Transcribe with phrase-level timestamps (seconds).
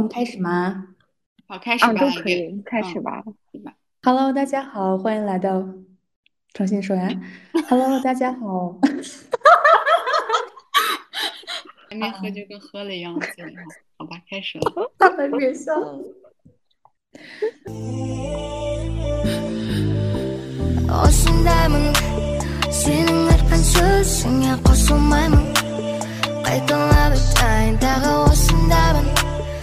[0.00, 0.86] 们开始吗？
[1.46, 3.22] 好，开始啊，吧，都，可以，开始嗯，吧。
[3.52, 5.62] 对吧？Hello，大家好，欢迎来到，
[6.54, 7.08] 重新说呀。
[7.68, 8.78] Hello，大家好。
[11.90, 13.44] 还没喝就跟喝了一样醉。
[13.98, 14.92] 好吧，开始了。
[14.98, 15.72] 他们别笑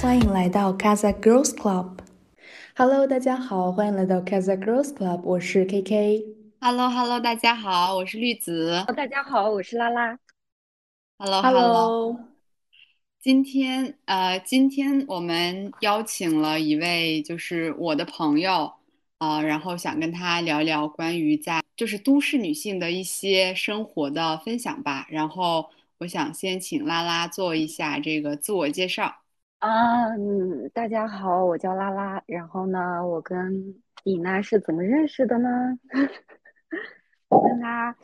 [0.08, 1.98] 欢迎来到 Casa Girls Club。
[2.77, 6.23] Hello，大家好，欢迎来到 Casa Girls Club，我是 KK。
[6.62, 8.86] Hello，Hello，大家好，我是绿子。
[8.95, 10.17] 大家好，我是拉拉。
[11.17, 11.62] Hello，Hello。
[11.62, 12.20] Hello，
[13.20, 18.72] 今天呃，今天我们邀请了一位就是我的朋友
[19.17, 25.05] 啊、呃然后想跟他聊聊关于在就是都市女性的一些生活的分享吧。
[25.09, 29.14] 然后我想先请拉拉做一下这个自我介绍。
[29.59, 32.23] 啊，嗯，大家好，我叫拉拉。
[32.27, 35.49] 然后呢，我跟李娜是怎么认识的呢？
[37.27, 37.95] 我跟她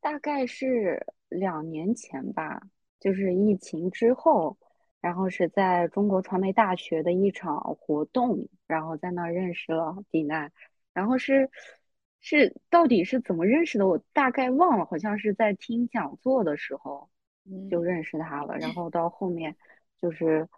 [0.00, 2.62] 大概是两年前吧，
[3.00, 4.56] 就是疫情之后，
[5.02, 10.50] 然后是在中国传媒大学的一场活动，然后在那儿认识了李娜。
[10.94, 11.50] 然后是
[12.20, 13.86] 是到底是怎么认识的？
[13.86, 17.10] 我大概忘了，好像是在听讲座的时候。
[17.70, 19.54] 就嗯认识他了，然后到后面
[20.00, 20.48] 就是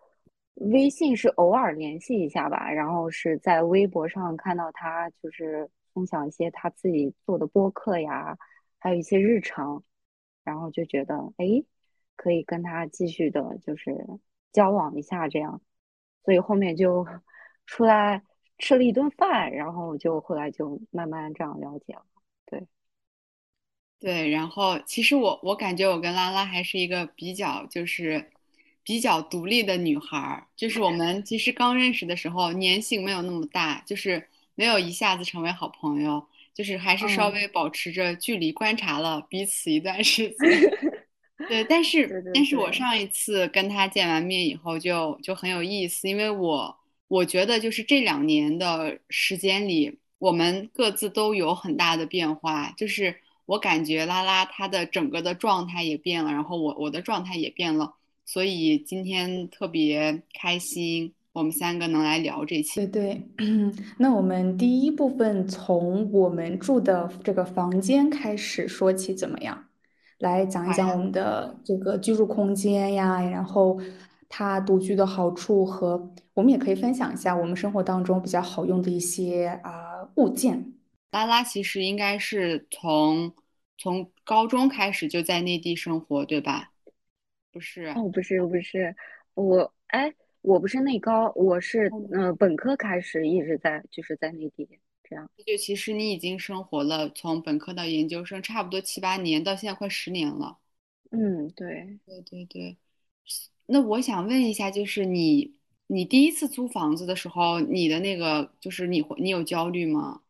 [0.57, 8.37] 微信是偶尔联系一下吧，然后是在微博上看到他就是分享一些他自己做的播客呀，
[8.79, 9.83] 还有一些日常，
[10.45, 11.65] 然后就觉得诶，
[12.17, 13.95] 可以跟他继续的就是
[14.53, 15.61] 交往一下这样，
[16.25, 17.07] 所以后面就
[17.67, 18.23] 出来
[18.59, 22.05] 吃了一顿饭，然后就后来就慢慢这样了解了，
[22.47, 22.67] 对。
[23.99, 28.31] 对，然后其实我我感觉我跟拉拉还是一个比较就是
[28.87, 37.33] 比较独立的女孩儿，就是我们其实刚认识的时候粘性没有那么大，就是没有一下子成为好朋友，就是还是稍嗯。
[37.33, 40.37] 微保持着距离观察了彼此一段时间。
[41.49, 46.77] 对，但 是但是我上一次跟她见完面以后就就很有意思，因为我
[47.09, 53.16] 我觉得就是这两年的时间里，我们各自都有很大的变化，就是
[53.47, 57.96] 我感觉拉拉她的整个的状态也变了，然后我我的状态也变了，
[58.26, 62.87] 所以今天特别开心，我们三个能来聊这期。
[62.88, 63.47] 对对，
[63.98, 69.65] 那我们第一部分从我们住的这个房间开始说起，怎么样？
[70.19, 73.78] 来讲一讲我们的这个居住空间呀，然后
[74.28, 80.72] 它独居的好处和我们也可以分享一下我们生活当中比较好用的一些啊、物件。
[81.12, 83.32] 拉拉其实应该是从
[83.78, 86.72] 从高中开始就在内地生活，对吧？
[87.56, 87.87] 不是。
[87.87, 88.94] 哦，不是不是，
[89.33, 90.12] 我哎，
[90.43, 94.69] 我不是内高，我是嗯呃本科开始一直在就是在内地
[95.03, 95.27] 这样。
[95.47, 100.59] 就其实你已经生活了，从本科到研究生，差不多七八年，到现在快十年了。
[101.11, 102.77] 嗯，对，对对对，
[103.65, 105.55] 那我想问一下，就是你
[105.87, 110.21] 你第一次租房子的时候，你的那个就是你会你有焦虑吗？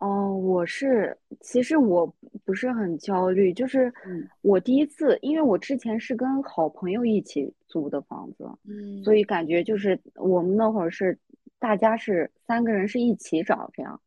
[0.00, 2.06] 哦，我是其实我
[2.44, 4.28] 不是很焦虑，就是嗯。
[4.42, 9.02] 我第一次，因为我之前是跟好朋友一起租的房子，嗯。
[9.02, 11.18] 所以感觉就是我们那会儿是
[11.58, 14.00] 大家是三个人是一起找这样。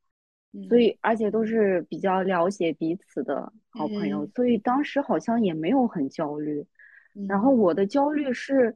[0.69, 0.81] 所嗯。
[0.81, 4.31] 以而且都是比较了解彼此的好朋友，嗯。
[4.35, 6.65] 所以当时好像也没有很焦虑。
[7.27, 7.41] 然嗯。
[7.41, 8.75] 后我的焦虑是，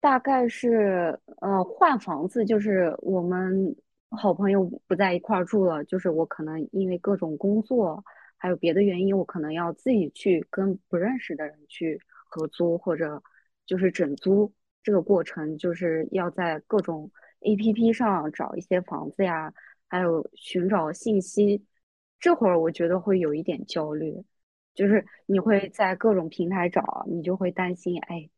[0.00, 3.74] 大概是呃换房子，就是我们
[4.16, 8.04] 好朋友不在一块儿住了，就是我可能因为各种工作
[8.36, 13.22] 还有别的原因，我可能要自己去跟不认识的人去合租或者
[13.66, 14.52] 就是整租，
[14.82, 19.52] 这个过程就是要在各种 APP 上找一些房子呀。
[19.88, 21.66] 还有寻找信息，
[22.18, 24.24] 这会儿我觉得会有一点焦虑，
[24.74, 28.30] 就是你会在各种平台找，你就会担心，哎，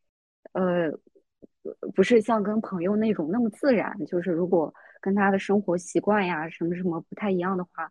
[0.52, 0.90] 呃，
[1.94, 7.90] 不是像跟朋友那种那么自然，就是如果跟他的生活习惯呀什么什么不太一样的话，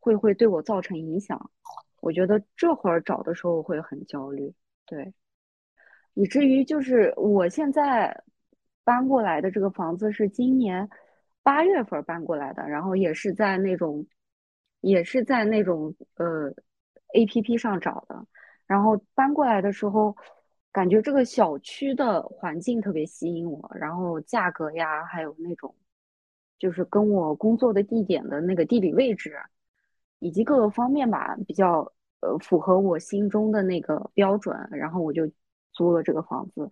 [0.00, 1.50] 会会对我造成影响。
[2.00, 4.50] 我觉得这会儿找的时候会很焦虑，
[4.86, 5.12] 对，
[6.14, 8.22] 以至于就是我现在
[8.82, 10.88] 搬过来的这个房子是今年
[11.42, 14.06] 八月份搬过来的，然后也是在那种，
[14.80, 16.50] 也是在那种呃
[17.14, 18.26] APP 上找的，
[18.66, 20.16] 然后搬过来的时候，
[20.72, 25.74] 感觉这个小区的环境特别吸引我，然后价格呀，还有那种
[26.58, 29.34] 就是跟我工作的地点的那个地理位置，
[30.18, 35.30] 以及各个方面吧，比较呃符合我心中的那个标准，然后我就
[35.72, 36.68] 租了这个房子。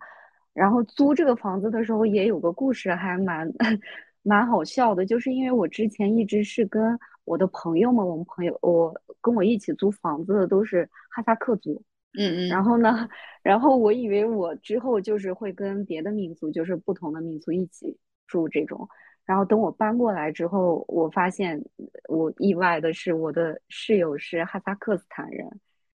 [0.53, 3.51] 然后租这个房子的时候也有个故事，还蛮
[4.21, 11.81] 蛮好笑的，就是因为我之前一直是跟我的朋友们，我们朋友我跟我一起租房子的都是哈萨克族，
[12.17, 13.09] 嗯嗯，然后呢，
[13.41, 17.97] 然后我以为我之后就是会跟别的民族，就是不同的民族一起
[18.27, 18.87] 住这种。
[19.25, 21.63] 然后等我搬过来之后，我发现
[22.09, 25.49] 我意外的是，我的室友是哈萨克斯坦人，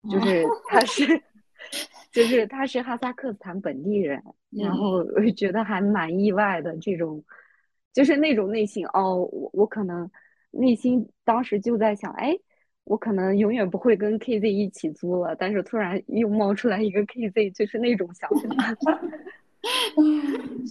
[0.09, 1.21] 就是他是，
[2.13, 4.21] 就是他是哈萨克斯坦本地人。
[4.51, 7.23] 然后我觉得还蛮意外的，这种
[7.91, 10.09] 就是那种内心哦，我我可能
[10.51, 12.37] 内心当时就在想，哎，
[12.83, 18.37] 我可能永远不会跟 KZ 一起租了，但是突然又冒出来一个 KZ，就是那种想法。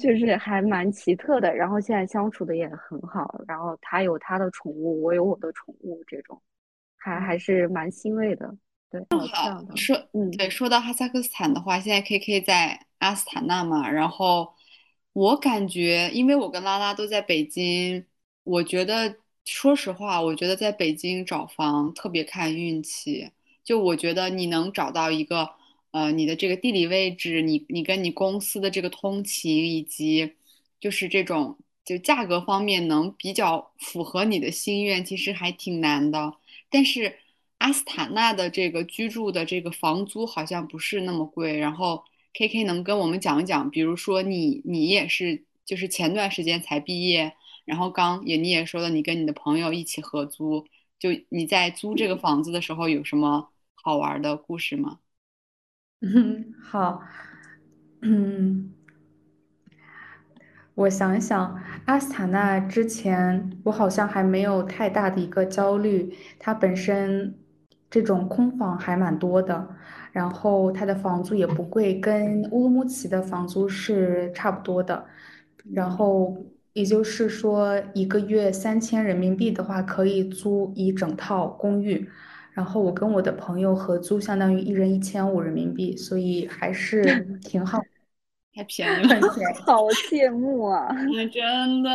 [0.01, 6.41] 就是还蛮奇特的，然后现在相处的也很好，然后他有他的宠物，我有我的宠物，这种
[6.97, 8.57] 还还是蛮欣慰的。
[8.91, 14.55] 对，好说，嗯，对，说到哈萨克斯坦的话，现在 KK 在阿斯塔纳嘛，然后
[15.13, 18.05] 我感觉，因为我跟拉拉都在北京，
[18.43, 23.31] 我觉得说实话，我觉得在北京找房特别看运气，
[23.65, 25.51] 就我觉得你能找到一个。
[25.95, 30.33] 呃，你的这个地理位置，你你跟你公司的这个通勤，以及
[30.81, 36.35] 就是这种就价格方面能比较符合你的心愿，其实还挺难的。
[36.69, 37.17] 但是
[37.59, 41.57] 阿斯塔纳的这个居住的这个房租好像不是那么贵。
[41.57, 42.03] 然后
[42.33, 47.33] K K 能跟我们讲一讲，比如说你你也是就是前段时间才毕业，
[47.65, 50.67] 然后刚也你也说了，你跟你的朋友一起合租，
[50.99, 54.99] 就你在租这个房子的时候有什么好玩的故事吗？
[56.01, 57.03] 嗯， 好，
[58.03, 58.73] 嗯，
[60.75, 67.35] 我想想，阿斯塔纳之前我好像还没有太大的一个焦虑，它本身
[67.91, 69.77] 这种空房还蛮多的，
[70.13, 75.07] 然后它的房租也不贵，跟乌鲁木齐的房租是差不多的，
[75.73, 76.37] 然后
[76.75, 82.11] 也就是说一个月三千人民币的话，可以租一整套公寓。
[82.55, 87.03] 然后我跟我的朋友合租，相当于一人一千五人民币，所以还是
[87.43, 87.81] 挺好，
[88.55, 89.21] 太便宜了，
[89.67, 90.89] 好羡慕啊！
[91.33, 91.91] 真的。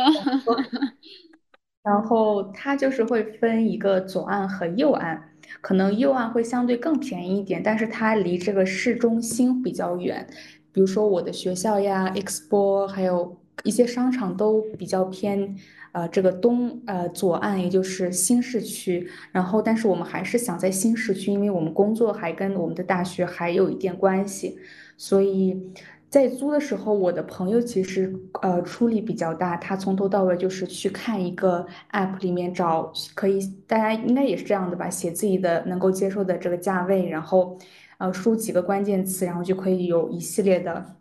[1.82, 5.30] 然后它就是会分一个左岸和右岸，
[5.62, 10.28] 可能右岸会相对更便宜一点，但是它离这个市中心比较远，
[10.72, 15.56] 比如说我的学校呀、Expo，还有一些商场都比较偏。
[15.92, 24.58] 呃，这个东呃左岸也就是新市区，然后但是我们还是想在新市区，因为我们工作还跟我们的大学还有一点关系，
[24.96, 25.60] 所以
[26.08, 37.56] 在租的时候，我的朋友其实呃出力比较大，他从头到尾就是去看一个 app 里面找可以，大家应该也是这样的吧，写自己的能够接受的这个价位，然后
[37.98, 40.99] 呃输几个关键词，然后就可以有一系列的。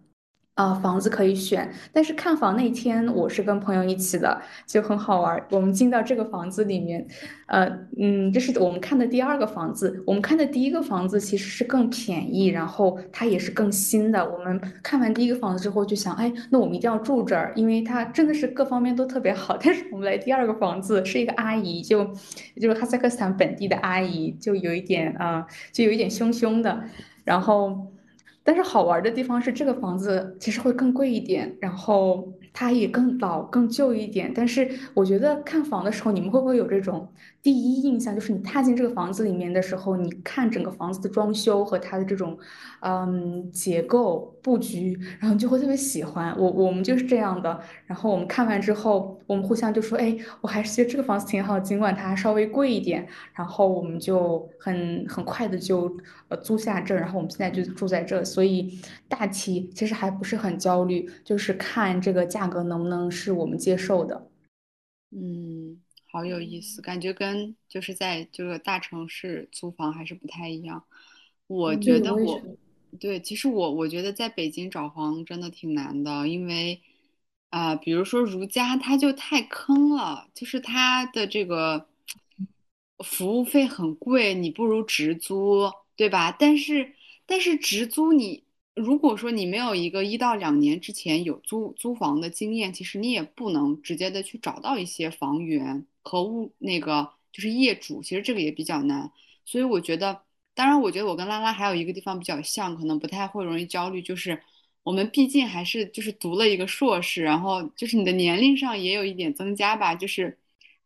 [0.60, 5.42] 啊，房子可以选，但是看房那天我是跟朋友一起的，就很好玩。
[5.52, 7.08] 我们进到这个房子里面，
[7.46, 7.66] 呃，
[7.98, 10.04] 嗯，这是我们看的第二个房子。
[10.06, 14.30] 我们看的第一个房子其实是更便宜，然后它也是更新的。
[14.30, 19.58] 我们看完第一个房子之后就想，哎，那我们一定要住这儿，因为它真的是各方面都特别好。
[19.64, 22.04] 但是我们来第二个房子是一个阿姨，就
[22.60, 26.84] 就是哈萨克斯坦本地的阿姨，就有一点啊，就有一点凶凶的，
[27.24, 27.88] 然后。
[28.50, 34.30] 但是好玩的地方是，这个房子其实会更贵一点，然后它也更老、更旧一点。
[34.36, 37.08] 但是我觉得看房的时候，你们会不会有这种
[37.42, 38.14] 第一印象？
[38.14, 42.38] 就是你踏进这个房子里面的时候，你看整个房子的装修和它的这种，
[42.82, 46.36] 嗯，结构布局，然后你就会特别喜欢。
[46.38, 47.62] 我我们就是这样的。
[47.86, 55.96] 然后我们看完之后，我们互相就说：“哎，我还是觉得这个房子挺好，尽管它稍微贵一点。”然后我们就很很快的就
[56.28, 58.22] 呃租下这，然后我们现在就住在这。
[58.26, 64.30] 所以大体其实还不是很焦虑，就是看这个价格能不能是我们接受的。
[65.12, 70.84] 嗯，好有意思，感觉跟就是在这个大城市租房还是不太一样。
[71.48, 72.42] 我觉得我
[73.00, 76.82] 对，其实我我觉得在北京找房真的挺难的，因为
[77.50, 81.88] 啊，比如说如家，它就太坑了，就是它的这个
[83.04, 86.36] 服务费很贵，你不如直租，对吧？
[86.38, 86.94] 但是。
[87.32, 88.44] 但是直租你，
[88.76, 99.12] 如果说你没有一个一到两年之前有租租房的经验，其实你也不能直接的去找到一些房源和物那个就是业主，其实这个也比较难。
[99.44, 100.22] 所以我觉得，
[100.54, 104.42] 当然我觉得我跟拉拉还有一个地方比较像，可能不太会容易焦虑，就是
[104.84, 110.38] 我们毕竟还是就是读了一个硕士，然后就是你的年龄上也有一点增加吧，就是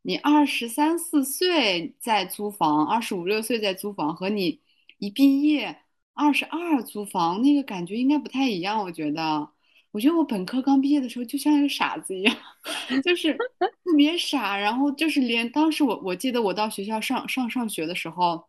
[0.01, 4.59] 你二十三四岁在租房，二十五六岁在租房，和你
[4.97, 5.82] 一毕业。
[6.13, 9.49] 二十二租房那个感觉应该不太一样，我觉得，
[9.91, 12.35] 我觉得我本科刚毕业的时候就像一个傻子一样，
[13.03, 18.47] 就是特别傻，然后就是连当时我我记得我到学校上上上学的时候，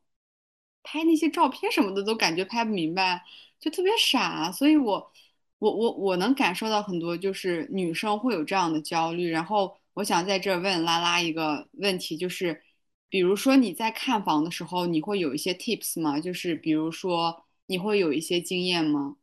[0.83, 3.23] 拍那些照片什么的都感觉拍不明白，
[3.59, 5.12] 就特别傻，所以我
[5.59, 12.62] 我我我能感受到很多就是女生会有这样的焦虑，然后我想在这问拉拉一个问题，就是
[13.09, 16.21] 比如说你在看房的时候，你会有一些 tips 吗？
[16.21, 19.16] 就是比如说你会有一些经验吗？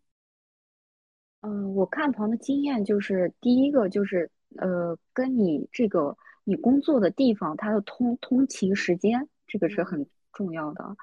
[1.41, 10.95] 嗯，我看房的经验就是第一个就是呃，跟你这个你工作的地方它的通通勤时间，这个是嗯，很重要的。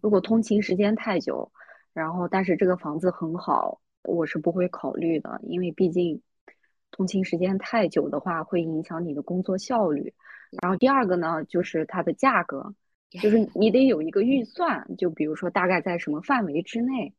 [0.00, 1.50] 如果通勤时间太久，
[1.92, 6.20] 然后但是这个房子很好，我是不会考虑的，因为毕竟
[6.90, 10.12] 通勤时间太久的话会影响你的工作效率。
[10.62, 12.74] 然后第二个呢，就是它的价格，
[13.20, 17.12] 就是，你得有一个预算，就比如说大概在什么范围之内。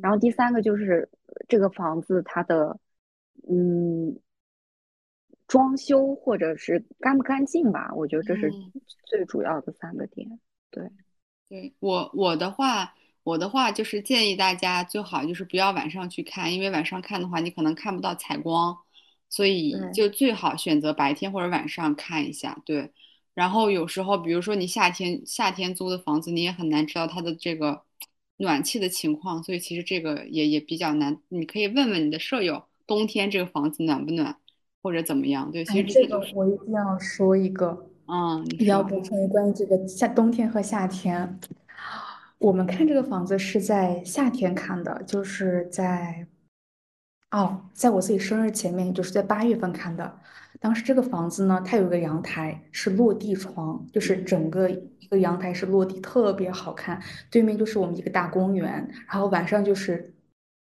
[0.00, 2.78] 然后嗯第三个就是呃这个房子它的
[3.48, 4.18] 嗯
[5.46, 8.72] 装修或者是干不干净吧，我觉得这是嗯。
[9.06, 10.28] 最主要的三个点。
[10.70, 10.90] 对
[11.48, 18.76] 对，我我的话，我的话就是建议大家最好就是不要晚上去看，因为晚上看的话，你可能看不到采光，
[19.28, 22.60] 所以，就最好选择白天或者晚上看一下。
[22.64, 22.92] 对，
[23.36, 27.82] 然后有时候，比如说你夏天夏天租的房子，你也很难知道它的这个
[28.38, 31.20] 暖气的情况，所以其实这个也也比较难。
[31.28, 34.34] 你可以问问你的舍友，冬天这个房子暖不暖，
[34.82, 35.52] 或者怎么样。
[35.52, 41.38] 对，其哎，实这这个我一定要说一个，嗯，要，补充关于这个夏冬天和夏天。
[42.38, 46.26] 我们看这个房子是在夏天看的，就是在
[47.30, 50.18] 哦，在我自己生日前面，就是在八月份看的。
[50.60, 57.00] 当时这个房子呢，它有个阳台，是落地窗，就是整嗯个一个阳台是落地，特别好看。
[57.30, 60.14] 对面就是我们一个大公园，然后晚上就是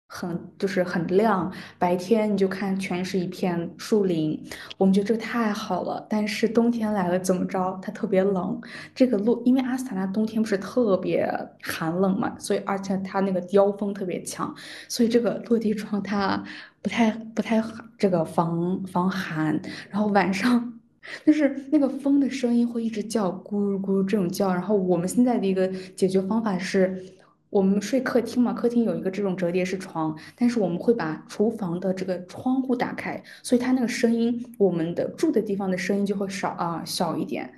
[0.08, 4.40] 很就是很亮，白天你就看全是一片树林。
[4.78, 7.80] 我们觉得这个太好了，但是冬天来了怎么着？
[7.82, 8.62] 它特别冷。
[8.94, 11.28] 这个落，因为阿斯塔纳冬天不是特别
[11.62, 14.54] 寒冷嘛，所以而且它那个妖风特别强。
[14.88, 16.44] 所以这个落地窗它
[16.86, 17.64] 不太不太
[17.98, 20.80] 这个防防寒，然后晚上
[21.26, 27.04] 就是那个风的声音会一直叫咕噜咕噜这种叫，然后我们现在的一个解决方法是。
[27.52, 37.50] 我们睡客厅嘛，客厅有一个这种折叠式床，但是我们会把厨房的这个窗户打开，所以它那个声音，我们的住的地方的声音就会少啊小一点。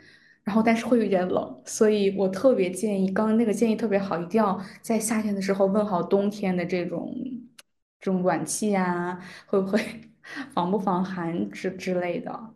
[0.44, 7.12] 然后但是会有点冷，所以我特别建议，刚刚那个建议特别好，一定要在夏天的时候问好冬天的这种
[8.00, 9.80] 这种暖气呀，会不会
[10.54, 12.54] 防不防寒之之类的。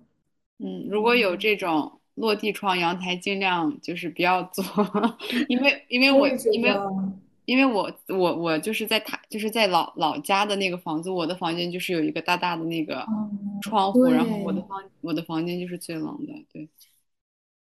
[0.60, 4.64] 嗯，如果有嗯，这种落地窗阳台，尽量就是不要做，
[5.50, 16.70] 因为因为我因为得，因为我我我就是在他就是在老老家的那个房子，我的房间就是有一个大大的那个嗯，窗户，然后我的，房我的房间就是最冷的，对。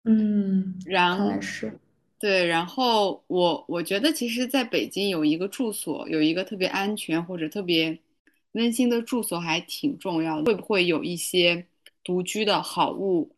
[0.03, 0.75] 嗯，
[1.09, 1.79] 看然来是，
[2.21, 7.97] 对，然后我我觉得其实在北京有一个住所，有一个特别安全或者特别
[8.51, 10.45] 温馨的住所还挺重要的。
[10.45, 11.65] 会不会有一些
[12.03, 13.31] 独居的好物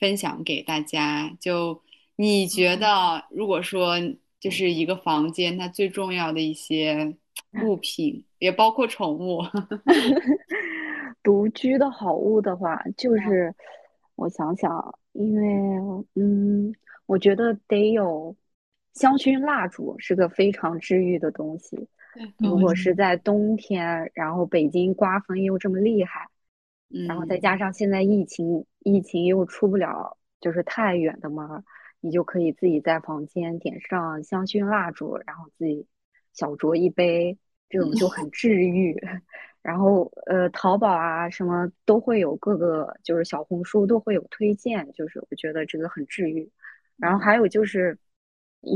[0.00, 1.36] 分享给大家？
[1.38, 1.80] 就
[2.16, 3.94] 你觉得，如果说
[4.40, 7.16] 就是一个房间，它最重要的一些
[7.62, 9.42] 物品，也包括宠物，
[11.22, 13.54] 独居的好物的话，就是
[14.16, 16.74] 我想想，因为嗯，
[17.06, 18.34] 我觉得得有
[18.94, 21.88] 香薰蜡烛，是个非常治愈的东西。
[22.12, 26.28] 对，如，果是嗯，在冬天，然后北京刮风又这么厉害，
[27.06, 31.64] 然后再嗯加上现在疫情，疫情又出不了就是太远的门儿，
[32.00, 35.86] 你就可以自己在房间点上香薰蜡烛，然后自己
[36.32, 37.36] 小酌一杯，
[37.68, 38.96] 这种就很 治愈。
[39.62, 46.50] 然后呃，淘宝啊什么都会有各个，就是小红书都会有推荐，就是我觉得这个很治愈。
[46.98, 47.96] 然后嗯还有就是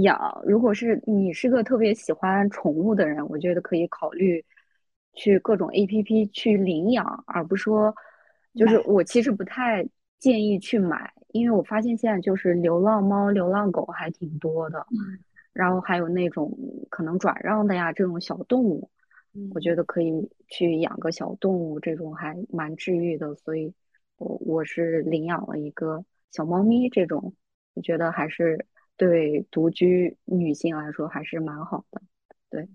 [0.02, 4.44] 养，如果是你是个特别喜欢宠物的人，我觉得可以考虑
[5.14, 7.94] 去各种 APP 去领养，而不是说，
[8.54, 16.56] 就是，我其实不太建议去买，因为我发现现在就是流浪猫、流浪狗还挺多的，嗯，然后还有那种
[16.90, 18.90] 可能转让的呀，这种小动物，
[19.48, 19.76] 我觉嗯。
[19.76, 23.72] 得可以去养个小动物，这种还蛮治愈的，所以
[24.18, 27.32] 我我是领养了一个小猫咪，这种
[27.78, 28.66] 我觉得还是
[28.96, 32.02] 对独居女性来说还是蛮好的，
[32.50, 32.68] 对。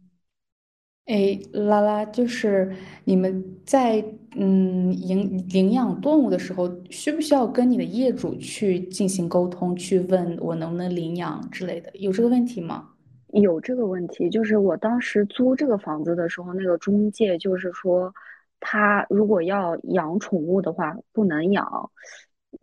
[1.05, 4.01] 哎，拉拉，就是你们在
[4.37, 12.91] 嗯领领养动物的时候，需不需要跟你的业主去进行沟通，去问我能不能领养之类的，有这个问题吗？
[13.33, 18.13] 有这个问题，就是我当时租这个房子的时候，那个中介就是说，
[18.61, 21.91] 他如果要养宠物的话，不能养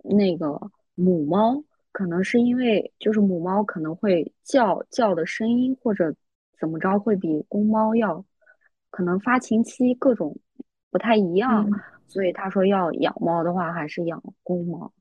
[0.03, 0.59] 那个
[0.95, 6.15] 母猫，可能是因为就是母猫可能会叫叫的声音或者
[6.59, 8.25] 怎么着会比公猫要
[8.91, 10.37] 可能发情期各种
[10.91, 14.93] 不太一样，嗯所以他说要养猫的话还是养公猫。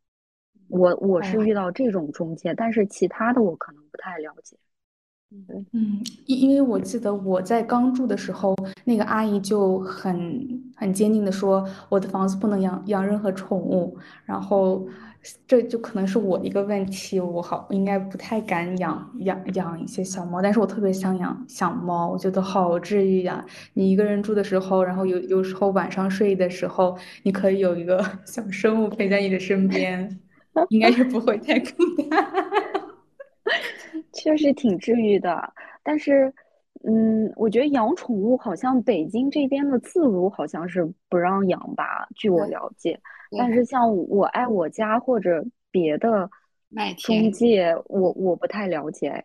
[0.67, 4.55] 我我是哦遇到这种中介，但是其他的我可能不太了解。
[5.31, 8.55] 嗯，因因为我记得我在刚住的时候，
[8.85, 14.87] 那个阿姨就很很坚定的说，我的房子不能养养任何宠物，然后
[15.45, 23.45] 这就可能是我的一个问题，我好应该不太敢养养养一些小猫，但是我特别想养小猫，我觉得好治愈呀。
[23.73, 30.19] 你一个人住的时候，然后有有时候晚上睡的时候，你可以有一个 小生物陪在你的身边，
[30.69, 31.67] 应该是不会太孤
[32.09, 32.25] 单。
[34.13, 36.33] 确实挺治愈的，但是，
[36.83, 42.93] 嗯，我觉得养宠物好像北京这边的自如好像是不让养吧，据我了解。
[42.93, 43.01] 对
[43.37, 46.29] 但是像我爱我家或者别的
[46.69, 49.09] 麦中田，介，我我不太了解。
[49.09, 49.23] 哎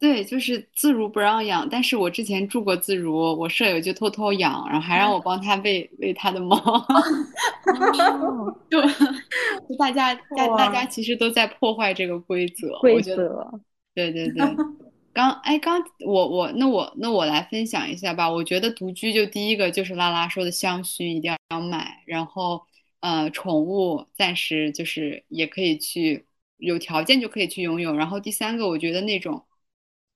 [0.00, 13.60] 对，就是自如不让养，但是我之前住过自如，我舍友就偷偷养，然后还让我帮他喂喂他的猫，哦， 就就大家 大大家哇其实都在破坏这个规则，我规则，
[13.94, 14.44] 对对对。
[15.14, 22.60] 刚哎刚我我那我那我来分享一下吧，我觉得独居就第一个就是拉拉说的香薰一定要买，然后
[23.04, 29.46] 呃宠物暂时就是也可以去有条件就可以去拥有，然后第三个我觉得那种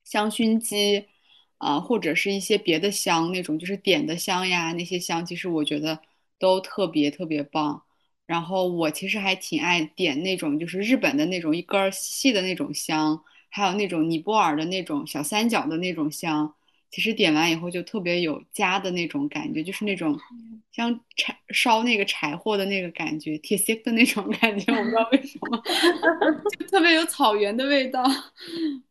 [0.05, 1.07] 香薰机
[1.59, 6.01] 啊、或者是一些别的香那种就是点的香呀那些香，其实我觉得
[6.39, 7.83] 都特别特别棒。
[8.27, 13.23] 然后我其实还挺爱点那种就是日本的那种一根细的那种香。
[13.51, 16.55] 还有那种尼泊尔的那种小三角的那种香，
[16.91, 20.19] 其实点完以后就特别有家的那种感觉，就是那种
[20.73, 25.63] 像柴烧那个柴火的那个感觉，铁丝的那种感觉，我不知道为什么，
[26.59, 28.05] 就特别有草原的味道，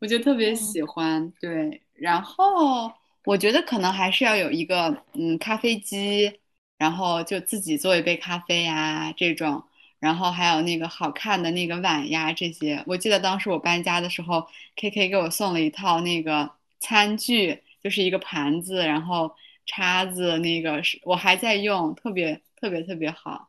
[0.00, 1.32] 我就特别喜欢。
[1.40, 2.92] 对，然后
[3.24, 6.32] 我觉得可能还是要有一个嗯咖啡机，
[6.78, 9.62] 然后就自己做一杯咖啡呀这种。
[10.00, 12.80] 然后还有那个好看的那个碗呀，这些。
[12.86, 14.46] 我记得当时我搬家的时候
[14.76, 19.34] ，KK 给我送了一套那个餐具，就是一个盘子，然后
[19.66, 23.48] 叉子，那个是我还在用，特别特别特别好。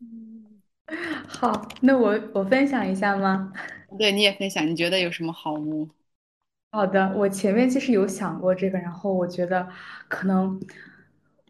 [0.00, 0.44] 嗯
[1.26, 3.52] 好，那我我分享一下吗？
[3.98, 5.88] 对，你也分享，你觉得有什么好物？
[6.70, 9.68] 好的，我前面其实有想过这个，然后我觉得
[10.08, 10.60] 可能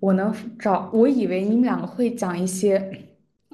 [0.01, 3.07] 我能找，我以为你们两个会讲一些，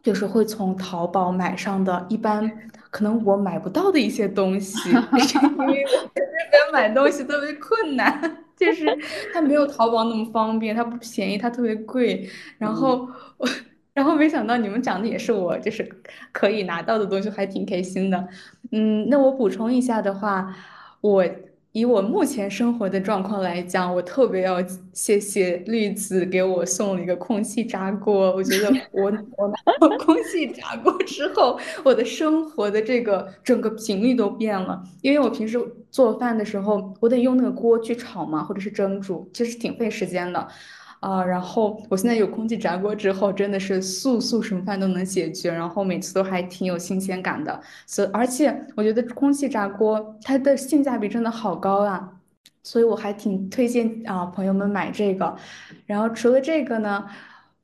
[0.03, 4.97] 就是会从淘宝买上的，一般可能我买不到的一些东西， 因
[5.67, 8.87] 为我在这边买东西特别困难，就是
[9.33, 13.49] 它没有淘宝那么方便，它不便宜，它特别贵，然后我。
[13.95, 15.89] 然后没想到你们讲的也是我就是
[16.33, 18.27] 可以拿到的东西，还挺开心的。
[18.73, 20.53] 嗯，那我补充一下的话，
[21.01, 21.25] 我
[21.75, 28.33] 以我目前生活的状况来讲，我特别要谢谢绿子给我送了一个空气炸锅。
[28.33, 34.85] 我觉得 我我拿到空气炸锅之后，我的生活的这个整个频率都变了。
[35.03, 35.61] 因为我平时
[35.91, 40.47] 做饭的时候，我得用那个锅去炒嘛，或者是蒸煮，其实挺费时间的。
[41.05, 47.61] 啊，然后我现在有空气炸锅之后，真的是速速什么饭都能解决，然后每次都还挺有新鲜感的。
[47.87, 52.11] 所，而且我觉得空气炸锅它的性价比真的好高啊，
[52.63, 55.37] 所以我还挺推荐啊朋友们买这个。
[55.85, 57.05] 然后除了这个呢，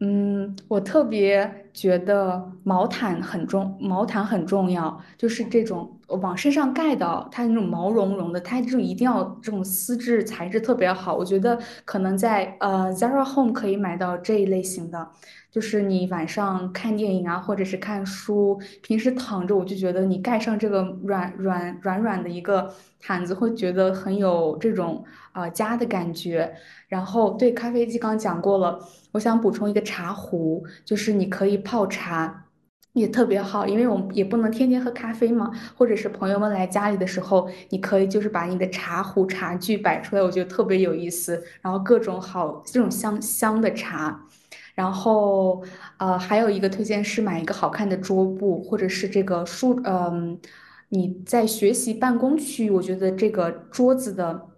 [0.01, 11.15] 嗯，我特别觉得毛毯很重，毛毯很重要，就是这种往身上盖的，它那种毛茸茸的，它这种一定要这种丝质材质特别好。
[11.15, 15.09] 我觉得可能在呃 Zara Home 可以买到这一类型的，
[15.51, 26.53] 就是你晚上看电影啊，或者是看书，平时躺着，我就觉得你盖上这个软软软软的一个毯子，会觉得很有这种啊、呃家的感觉。
[26.89, 28.81] 然后对咖啡机刚讲过了。
[29.13, 32.45] 我想补充一个茶壶，就是你可以泡茶，
[32.93, 41.43] 也特别好，因为我们也不能天天喝咖啡嘛，或者是朋友们来家里的时候，你可以就是把你的茶壶、茶具摆出来，我觉得特别有意思。
[41.61, 44.27] 然后各种好这种香香的茶，
[44.75, 45.63] 然后
[45.99, 50.41] 呃还有一个推荐是买一个好看的桌布，或者是这个书，嗯、
[50.89, 54.49] 你在学习办公区，我觉得这个桌子的。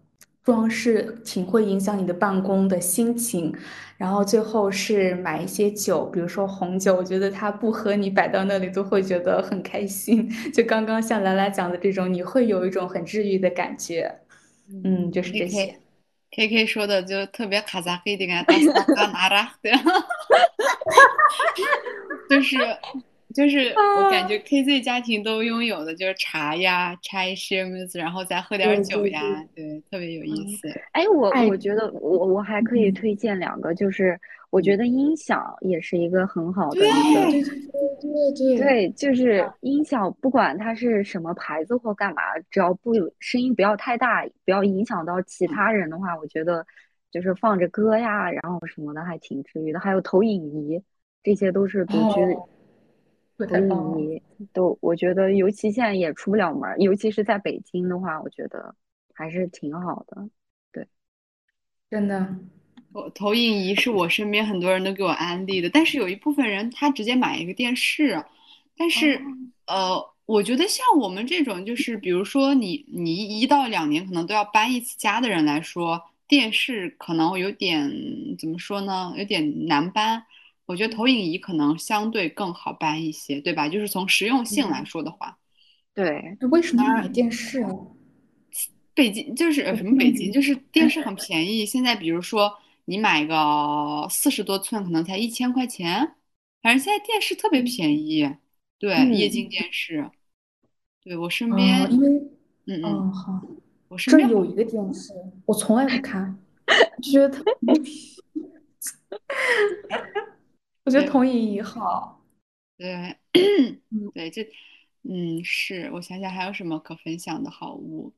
[0.45, 3.55] 装饰挺会影响你的办公的心情，
[4.03, 10.29] 然后最后是买一些酒，比如说红酒，我觉得他不喝你摆到那里都会觉得很开心。
[10.53, 14.13] 就刚刚像兰兰讲的这种，你会有一种很治愈的感觉。
[14.83, 15.77] 嗯，就是这些。
[16.33, 18.57] K K 说的就特别卡扎黑的感觉，
[22.29, 22.57] 就是
[23.35, 29.21] 就是我感觉 K Z 家庭都拥有的就是茶呀，chai s h i m s 然后再喝点酒呀，
[29.55, 30.69] 对，特别有意思。
[30.93, 34.19] 哎，我我觉得我我还可以推荐两个，就是
[34.51, 37.43] 我觉得音响也是一个很好的一个，对对
[38.01, 46.67] 对对对，就是音响不管它是什么牌子或干嘛，只要不声音不要太大，不要影响到其他人的话，我觉得
[47.11, 49.81] 就是放着歌呀，然后什么的还挺治愈的。
[49.81, 50.83] 还有投影仪，
[51.23, 52.21] 这些都是独居。
[53.39, 58.75] 投影仪都，我觉得，尤其现在也出不了门，尤其是在北京的话，我觉得
[59.13, 60.29] 还是挺好的。
[60.71, 60.87] 对，
[61.91, 62.37] 真的，
[62.93, 68.25] 我投影仪是我身边很多人都给我安利的，但是有一部分人他直接买一个电视，
[68.77, 69.21] 但是
[69.67, 77.91] 呃，我觉得像我们这种，就是比如说你你一到两年可能都要搬一次家的人来说，电视可能有点
[78.39, 80.25] 怎么说呢，有点难搬。
[80.67, 83.69] 我觉得投影仪可能相对更好搬一些，对吧？
[83.69, 85.39] 就是从实用性来说的话，
[85.93, 86.37] 对。
[86.51, 87.71] 为什么要买电视啊？
[88.95, 91.65] 北京就是什么北京，就是电视很便宜。
[91.65, 92.53] 现在比如说
[92.85, 96.15] 你买个四十多寸，可能才一千块钱。
[96.61, 98.31] 反正现在电视特别便宜，
[98.79, 100.11] 对，液晶电视。
[101.03, 102.09] 对我身边，因为
[102.67, 103.43] 嗯嗯好，
[103.89, 105.13] 我身边有一个电视，
[105.47, 106.39] 我从来不看，
[107.03, 107.55] 就觉得特别。
[110.85, 112.21] 我觉得投影仪好，
[112.77, 113.17] 对，
[114.15, 114.43] 对，这，
[115.03, 118.13] 嗯，是我想想还有什么可分享的好物，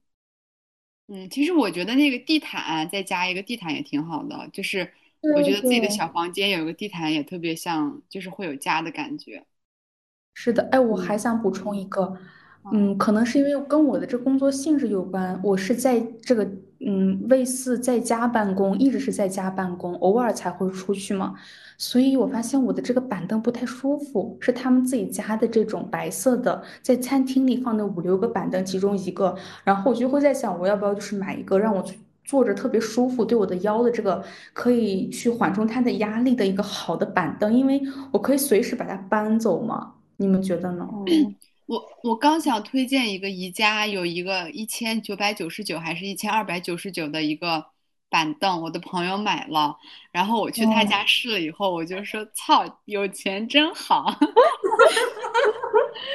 [1.08, 4.92] 嗯，其实我觉得那个地毯再加一个地毯也挺好的，就是
[5.36, 9.44] 我觉得自己的小房间有一个地毯也特别像，就是会有家的感觉。
[10.32, 12.16] 是的，哎，我还想补充一个。
[12.72, 16.50] 嗯，可能是因为跟我的这工作性质有关，我是在这个
[16.80, 21.34] 嗯类似在家办公，一直是在家办公，偶尔才会出去嘛，
[21.78, 31.84] 所以我发现我的这个板凳不太舒服，是他们自己家的这种白色的，在餐厅里放的五六个板凳其中一个，然后我就会在想，我要不要就是买一个让我
[32.24, 40.88] 坐着特别舒服，对我的腰的这个可以去缓冲它的压力的一个好的板凳，因为我可以随时把它搬走嘛，你们觉得呢？
[41.66, 47.64] 我我刚想推荐一个宜家有一个一千九百九十九还是一千二百九十九的一个
[48.10, 49.76] 板凳，我的朋友买了，
[50.12, 54.06] 然后我去他家试了以后，我就说操，有钱真好。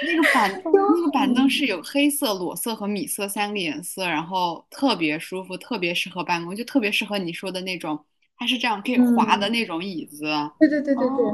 [0.06, 8.06] 那个板那个板凳是有黑色、裸色和米色三个颜色，然后特别舒服，特别适合办公，就特别适合你说的那种，
[8.38, 10.26] 它是这样可以滑的那种椅子。
[10.60, 11.26] 对对对对对。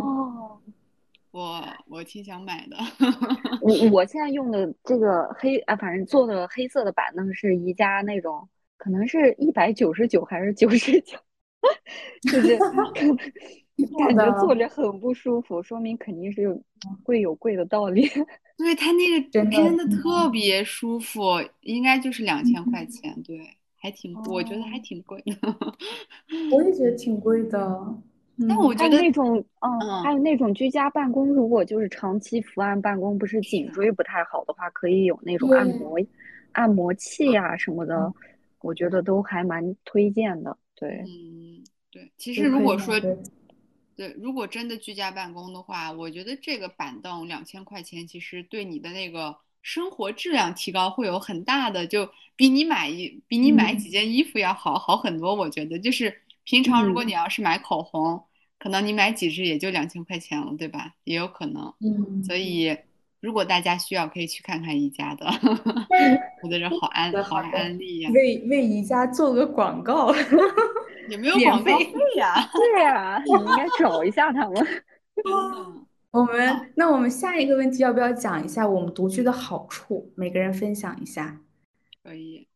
[1.35, 2.77] 我我挺想买的，
[3.61, 11.17] 我我现在用的这个黑啊，反正做的黑色的板凳是宜家那种，可能是一百九十九还是九十九，
[12.31, 12.57] 就是
[13.99, 16.57] 感觉坐着很不舒服，说明肯定是有
[17.03, 18.07] 贵有贵的道理。
[18.57, 21.21] 对它那个真的特别舒服，
[21.59, 23.37] 应该就是两千块钱，对，
[23.75, 25.35] 还挺，我觉得还挺贵的。
[26.53, 27.97] 我也觉得挺贵的。
[28.49, 35.97] 但我觉得那种，嗯，还有那种居家办公，如果就是长期伏案办公，不是颈椎不太好的话，可以有那种按摩、
[36.51, 38.13] 按摩器呀什么的，
[38.59, 40.57] 我觉得都还蛮推荐的。
[40.75, 42.11] 对，嗯，对。
[42.17, 42.99] 其实如果说，
[43.95, 55.33] 对，如果真的居家办公的话，我觉得这个板凳两千块钱，其实对你的那个生活质量提高会有很大的，就比你买一比你买几件衣服要好好很多。
[55.33, 56.13] 我觉得就是。
[56.45, 58.23] 平常如果你要是买口红，
[58.57, 60.93] 可能你买几支也就两千块钱了，对吧？
[61.03, 61.73] 也有可能。
[61.81, 62.23] 嗯。
[62.23, 62.77] 所以，
[63.19, 65.25] 如果大家需要，可以去看看宜家的。
[66.43, 68.11] 我的人好安好安利呀！
[68.13, 70.13] 为为宜家做个广告。
[71.09, 72.33] 也没有广告费呀？
[72.53, 74.83] 对呀，你应该找一下他们。
[76.11, 80.11] 我们那我们下一个问题要不要讲一下我们独居的好处？
[80.15, 81.41] 每个人分享一下。
[82.03, 82.47] 可以。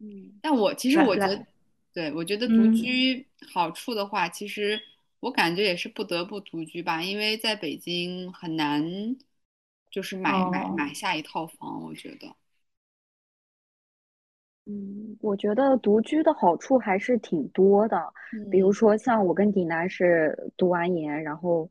[0.00, 0.38] 嗯。
[0.42, 1.46] 但我其实我觉得。
[1.94, 4.80] 对，我觉得独居好处的话，其实
[5.20, 8.84] 我感觉也是不得不独居吧，因为在北京很难，
[9.90, 11.82] 就是买买买下一套房。
[11.82, 12.28] 我觉得，
[14.66, 18.12] 嗯，我觉得独居的好处还是挺多的。
[18.50, 21.68] 比如说，像我跟迪南是读完研，然后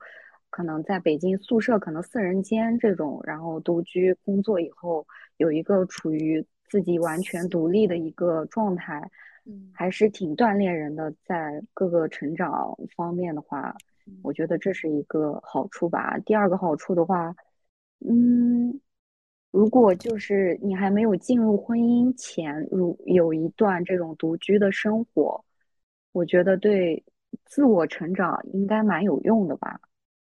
[0.50, 9.10] 可能在北京宿舍可能四人间这种，然后独居工作以后，有一个处于自己完全独立的一个状态。
[9.72, 13.76] 还是挺锻炼人的，在各个成长方面的话，
[14.24, 16.18] 我觉得这是一个好处吧。
[16.20, 17.36] 第二个好处的话，
[18.00, 18.80] 嗯，
[19.52, 25.44] 如果就是你还没有进入婚姻前，如有一段这种独居的生活，
[26.12, 27.04] 我觉得对
[27.46, 29.80] 自我成长应该蛮有用的吧。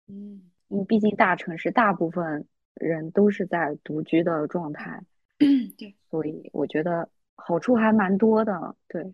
[0.07, 5.01] 嗯，因为毕竟大城市大部分人都是在独居的状态，
[5.77, 8.75] 对，所以我觉得好处还蛮多的。
[8.87, 9.13] 对，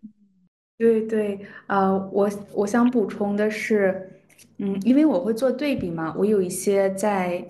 [0.78, 4.12] 对对，呃，我我想补充的是，
[4.58, 7.46] 嗯，因为我会做对比嘛，我有一些在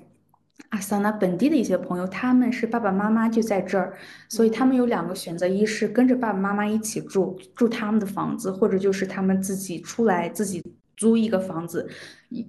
[0.69, 3.93] 阿桑那本地的一些朋友，他们是爸爸妈妈就在这儿，
[4.29, 10.63] 所以他们有两个选择，一是跟着爸爸妈妈一起住，住他们的房子，或者就是他们自己出来自己
[11.01, 11.89] 租一个房子，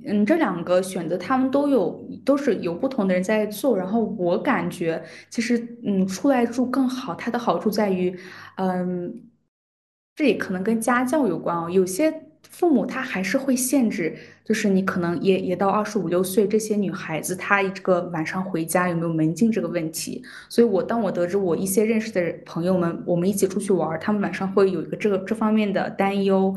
[0.07, 8.15] 嗯，这两个选择他们都有，都是有不同的人在做，然后我感觉其实，嗯，出来住更好，它的好处在于，
[8.57, 9.23] 嗯。
[10.15, 11.71] 这也可能跟家教有关哦。
[11.71, 12.13] 有些
[12.43, 20.23] 父母他还是会限制，就是你可能也也到二十五六岁，这些女孩子她这个晚上回家有没有门禁这个问题。
[20.51, 26.55] 所以，我当我得知我一些认识的朋友们，我们一起出去玩，他们晚上会有一个这个这方面的担忧。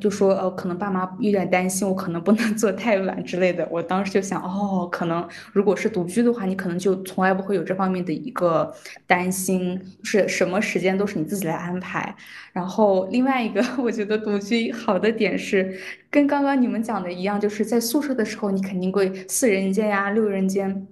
[0.00, 3.66] 就说呃，可能爸妈有点担心我，可能不能 做太晚之类的。
[3.70, 8.74] 我当时就想，哦，可能如果是独居的话，你可能就从来不会有这方面的一个
[9.06, 12.14] 担心，是什么时间都是你自己来安排。
[12.52, 15.78] 然后另外一个， 我觉得独居好的点是，
[16.10, 20.86] 跟刚刚你们讲的一样，就是在宿舍的时候，你肯定会四人间呀、六人间。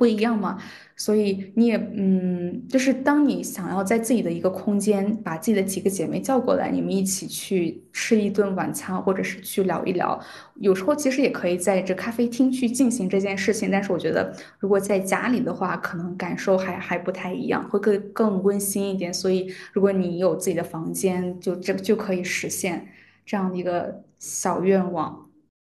[0.00, 0.56] 不一样嘛，
[0.96, 10.18] 所以你也嗯，就是当你想要在自己的一个空间，把自己的几个姐妹叫过来，你们一起去吃一顿晚餐，或者是去聊一聊，
[10.56, 13.70] 有时候其实也可以在这咖啡厅去进行这件事情。
[13.70, 19.12] 但是我觉得，如果在家里的话，可能感受还还不太一样，会更更温馨一点。
[19.12, 22.88] 所以，如果你有自己的房间，就这就可以实现
[23.26, 25.28] 这样的一个小愿望。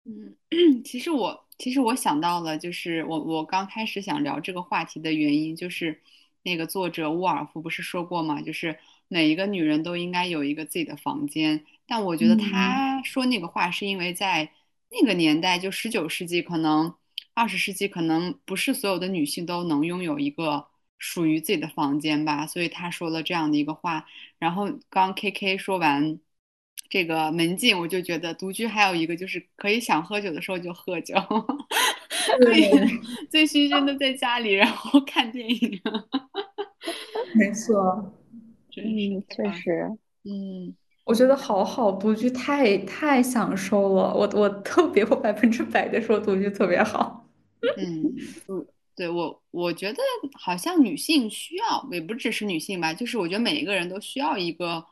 [0.05, 0.33] 嗯，
[0.85, 1.42] 其实我。
[1.57, 6.01] 其实我想到了，就是我我刚开始想聊这个话题的原因，就是
[6.43, 8.41] 那个作者沃尔夫不是说过吗？
[8.41, 11.63] 就是每一个女人都应该有一个自己的房间。
[11.85, 14.51] 但我觉得他说那个话是因为在
[14.89, 16.93] 那个年代，就十九世纪，可能
[17.33, 24.05] 二十世纪，可能不是所有的女性都能拥有一个属于自己的房间吧，所以他说了这样的一个话。
[24.39, 26.19] 然后刚 K K 说完。
[26.93, 31.15] 这个门禁，我就觉得独居还有一个就是可以想喝酒的时候就喝酒，
[32.45, 32.69] 可以
[33.31, 35.81] 醉醺醺的在家里，然后看电影。
[37.33, 38.13] 没错，
[38.77, 39.89] 嗯，确实，
[40.25, 47.27] 嗯，我觉得好好独居太太享受了，我我特别我百分之百的说独居特别好。
[47.75, 48.13] 嗯，
[48.95, 49.97] 对我我觉得
[50.33, 54.85] 好像女性需要，也不只是女性吧，就是我觉得每一个人都需要一个。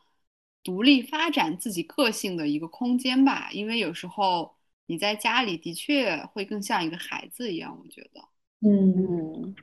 [0.64, 4.54] 独立发展自己个性的一个空间吧，因为有时候
[4.86, 8.22] 你在家里的确会更像一个孩子一样，我觉得。
[8.60, 9.56] 嗯，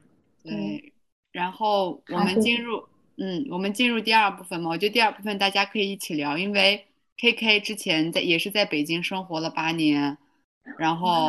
[0.43, 0.93] 对。
[1.31, 2.83] 然后我们进入，
[3.17, 4.71] 嗯，我们进入第二部分嘛。
[4.71, 6.85] 我觉得第二部分大家可以一起聊，因为
[7.17, 10.19] K K 之前在也是在北京生活了八年，
[10.79, 11.27] 然后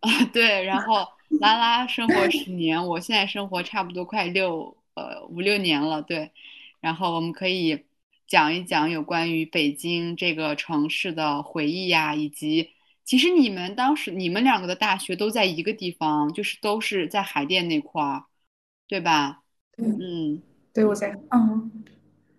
[0.00, 1.06] 啊 对，然后
[1.40, 6.32] 拉拉生活十年，我现在生活差不多快六呃五六年了，对。
[6.80, 7.84] 然后我们可以。
[8.26, 12.70] 讲一讲有关于北京这个城市的回忆呀，以及
[13.04, 18.24] 其实你们当时你们两个的大学都在一个地方，就是都是在海淀那块儿，
[18.88, 19.42] 对吧？
[19.76, 20.40] 嗯，
[20.72, 21.70] 对，我在，嗯，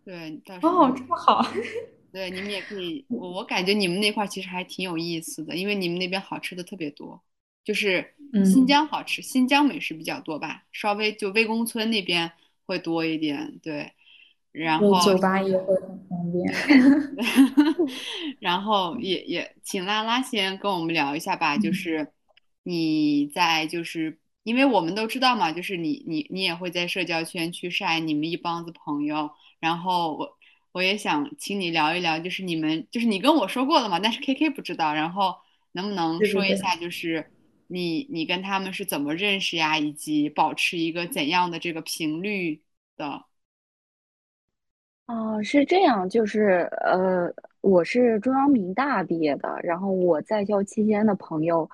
[0.04, 1.46] 对，哦，这么好，
[2.12, 7.22] 对，你们也可以，我我感觉你们那块其实还挺有意思的，因为你们那边好吃的特别多，
[7.64, 12.32] 就是新疆好吃，新疆美食比较多吧，稍微就魏公村那边
[12.66, 13.92] 会多一点，对。
[14.58, 16.50] 然后酒吧也会很方便，
[18.40, 22.08] 然后也也请拉拉先跟我们聊一下吧，就是
[22.64, 30.38] 你在就是因为我们都知道嘛，就是你你你也会在社交圈去晒你们一帮子朋友，然后我
[30.72, 35.36] 我也想请你聊一聊，就是你们就是你跟我说过了嘛，但是 K K 不知道，然后
[35.74, 37.30] 能不能说一下，就是
[37.68, 42.62] 你你跟他们是怎么认识呀，以及保持一个怎样的这个频率
[42.96, 43.26] 的？
[45.08, 51.70] 哦，是这样，就是呃，我是中央民大毕业的，然后我在校期间的朋友，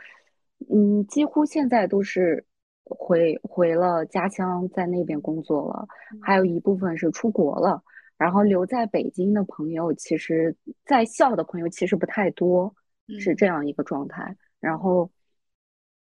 [0.70, 2.46] 嗯，几乎现在都是
[2.84, 5.88] 回回了家乡，在那边工作了，
[6.22, 7.82] 还有一部分是出国了，
[8.18, 12.74] 然后留在北京的朋友，其实在校的朋友其实不太多，
[13.18, 14.36] 是这样一个状态。
[14.60, 15.10] 然后，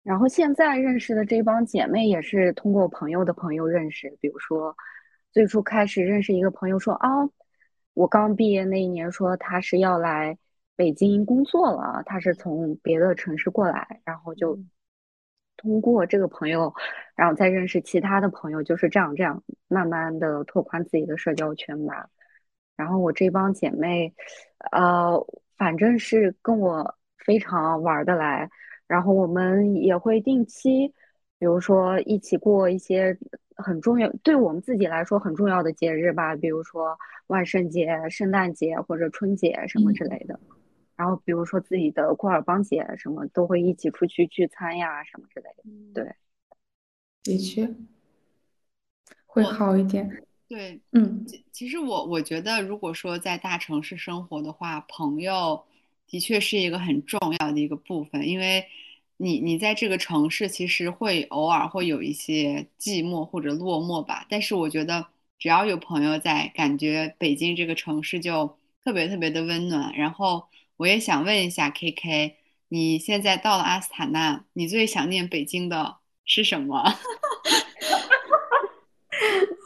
[0.03, 4.75] 然后现在认识的这帮姐妹也是通过朋友的朋友认识，比如说。
[5.35, 7.09] 最初开始认识一个朋友说啊，
[7.93, 10.37] 我刚毕业那一年说他是要来
[10.77, 14.57] 北京工作了，他是从别的城市过来，然后就
[15.57, 16.73] 通过这个朋友，
[17.17, 22.09] 然后再认识其他的朋友，就是这样这样慢慢的拓宽自己的社交圈吧。
[22.77, 24.13] 然后我这帮姐妹，
[24.71, 25.21] 呃，
[25.57, 28.49] 反正是跟我非常玩得来，
[28.87, 30.87] 然后我们也会定期，
[31.37, 33.17] 比如说一起过一些
[33.55, 40.39] 很重要，对我们自己来说很重要的节日吧，比如说万圣节、圣诞节或者春节什么之类的。
[40.95, 45.63] 然后比如说自己的库尔邦节什么，都会一起出去聚餐呀什么之类的。
[45.93, 46.15] 对，
[47.23, 47.69] 的确
[49.25, 50.23] 会好一点。
[50.47, 55.65] 对，嗯，其其实我我觉得，如果说在大城市生活的话，朋友
[56.07, 58.63] 的确是一个很重要的一个部分，因为
[59.17, 65.05] 你你在这个城市其实会偶尔会有一些寂寞或者落寞吧，但是我觉得
[65.39, 69.93] 只要有朋友在，感觉北京这个城市就特别特别的温暖。
[69.95, 70.43] 然后
[70.77, 72.33] 我也想问一下 KK，
[72.67, 76.77] 你现在到了阿斯塔纳，你最想念北京的是什么？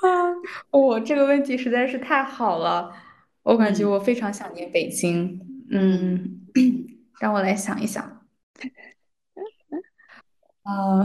[0.02, 0.34] 啊，
[0.72, 2.94] 我这个问题实在是太好了，
[3.44, 5.40] 我感觉嗯我非常想念北京。
[5.72, 6.88] 嗯嗯，
[7.20, 8.19] 让我来想一想。
[10.70, 11.04] 呃，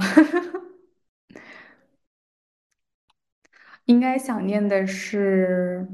[3.87, 5.87] 应该想念的是，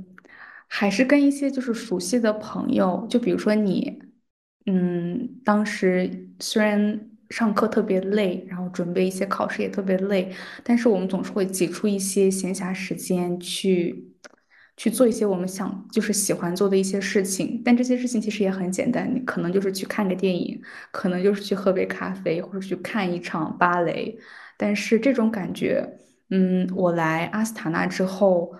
[0.69, 4.01] 还是跟一些就是熟悉的朋友，就比如说你，
[4.67, 10.33] 嗯，当时虽然上课特别累，然后准备一些考试也特别累，
[10.65, 14.10] 但是我们总是会挤出一些闲暇时间去
[14.81, 20.59] 去做一些我们想就是喜欢做的一些事情，但这些事情其实也很简单，你可能就是去看个电影，
[20.90, 24.19] 可能就是去喝杯咖啡，或者去看一场芭蕾，
[24.57, 25.87] 但是这种感觉。
[26.31, 28.55] 嗯，我来阿斯塔纳之后，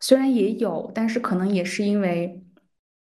[0.00, 2.41] 虽然也有，但是可能也是因为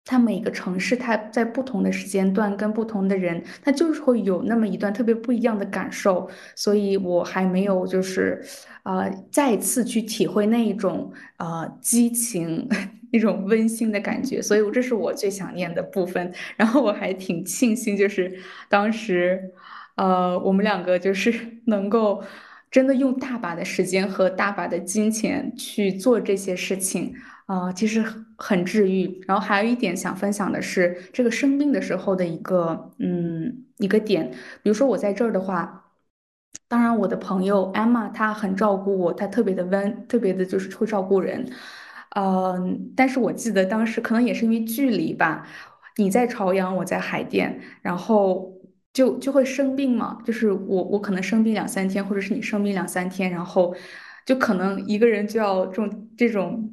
[0.08, 8.42] 它每个城市，它在不同的时间段跟不同的人，它就是会有那么一段特别不一样的感受，所以我还没有就是
[8.84, 12.66] 呃再次去体会那一种呃激情。
[13.10, 16.30] 那种温馨的感觉，所以这是我最想念的部分。
[16.56, 19.52] 然后我还挺庆幸，就是当时。
[19.96, 21.34] 呃，我们两个就是
[21.66, 22.22] 能够
[22.70, 27.12] 真的用大把的时间和大把的金钱去做这些事情，
[27.48, 28.04] 啊、其实
[28.36, 29.20] 很治愈。
[29.26, 34.30] 然后还有一点想分享的是，这个生病的时候的一个嗯一个点，
[34.62, 35.84] 比如说我在这儿的话。
[36.68, 41.50] 当然，我的朋友 Emma 她很照顾我，她特别的温，特别的就是会照顾人。
[42.16, 45.46] 嗯，但是我记得当时可能也是因为距离吧，
[45.96, 48.52] 你在朝阳，我在海淀，然后
[48.92, 53.74] 就就会生病嘛，就是我我可能生病两三天，或者是你生病两三天，然后
[54.26, 56.70] 就可能一个人就要这种这种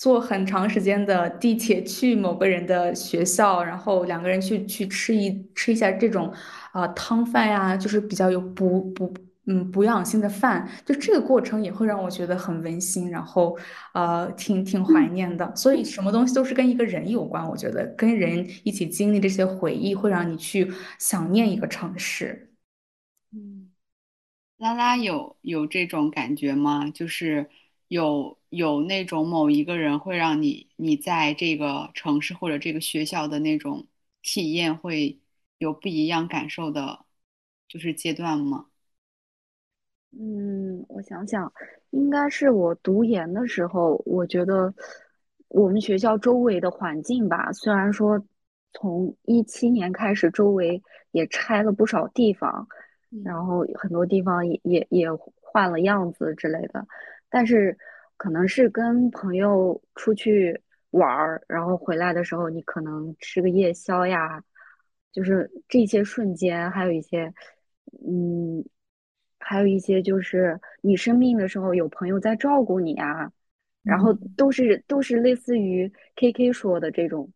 [0.00, 6.26] 坐很长时间的地铁去某个人的学校，然后两个人去去吃一吃一下这种
[6.72, 9.12] 啊、呃汤饭呀，就是比较有补补
[9.44, 13.58] 嗯补养性的饭，就这个过程也会让我觉得很温馨，然后
[13.92, 15.54] 呃挺挺怀念的。
[15.54, 22.54] 所以什么东西都是跟一个人有关，我觉得跟人一起经历这些回忆，会让你去想念一个城市。
[23.32, 23.70] 嗯。
[24.58, 26.90] 拉拉有有这种感觉吗？
[26.90, 27.50] 就是
[27.88, 33.86] 有有那种某一个人会让你你在这个城市或者这个学校的那种
[34.22, 35.18] 体验会
[35.58, 37.04] 有不一样感受的，
[37.68, 38.66] 就是阶段吗？
[40.12, 41.52] 嗯，我想想，
[41.90, 44.74] 应该是我读研的时候，我觉得
[45.48, 48.20] 我们学校周围的环境吧，虽然说
[48.72, 50.82] 从一七年开始，周围
[51.12, 52.66] 也拆了不少地方，
[53.10, 55.06] 嗯然后很多地方也也也
[55.40, 56.84] 换了样子之类的，
[57.28, 57.78] 但是
[58.20, 64.44] 可能是跟朋友出去玩儿，然后回来的时候，你可能吃个夜宵呀，
[65.10, 67.32] 就是这些瞬间，还有一些，
[68.06, 68.62] 嗯，
[69.38, 73.32] 还有一些就是你生病的时候有朋友在照顾你啊，
[73.82, 77.32] 然后嗯都是都是类似于 KK 说的这种，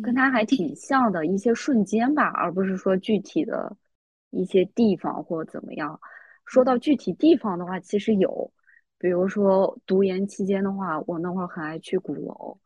[0.00, 3.76] 跟嗯他还挺像的一些瞬间吧，而不是说具体的
[4.30, 5.98] 一些地方或怎么样。
[6.44, 8.52] 说到嗯具体地方的话，其实有，
[8.98, 12.58] 比如说读研期间的话，我那会儿很爱去鼓楼，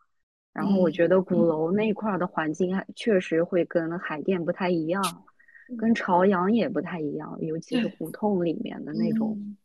[0.53, 1.49] 然后我嗯觉得鼓嗯。
[1.49, 5.03] 楼那块儿的环境还确实会跟海淀不太一样，
[5.77, 5.95] 跟嗯。
[5.95, 9.57] 朝阳也不太一样，尤其是，胡同里面的那种，嗯。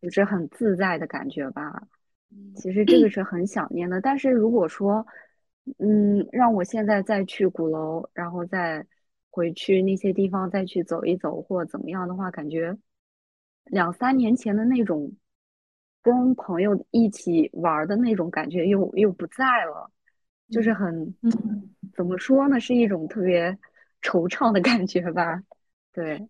[0.00, 1.82] 就是很自在的感觉吧。
[2.30, 2.54] 嗯。
[2.54, 2.84] 其实。
[2.84, 5.04] 这个是很想念的，但是如果说，
[5.78, 8.84] 嗯，让我现在再去鼓楼，然后再
[9.30, 12.76] 回去那些地方再去走一走或怎么样的话，感觉
[13.66, 15.12] 两三年前的那种
[16.02, 19.90] 跟朋友一起玩儿的那种感觉又又不在了，
[20.50, 21.74] 就是嗯很，嗯。
[21.94, 23.56] 怎么说呢，是一种特别
[24.02, 25.42] 惆怅的感觉吧。
[25.92, 26.26] 对，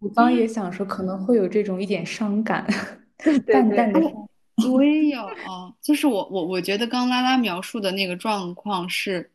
[0.00, 2.66] 我刚也想说，可能会有这种一点伤感，
[3.18, 4.00] 对对淡淡的。
[4.72, 5.22] 我也有，
[5.80, 9.30] 就是我我我觉得刚拉拉描述的那个状况是，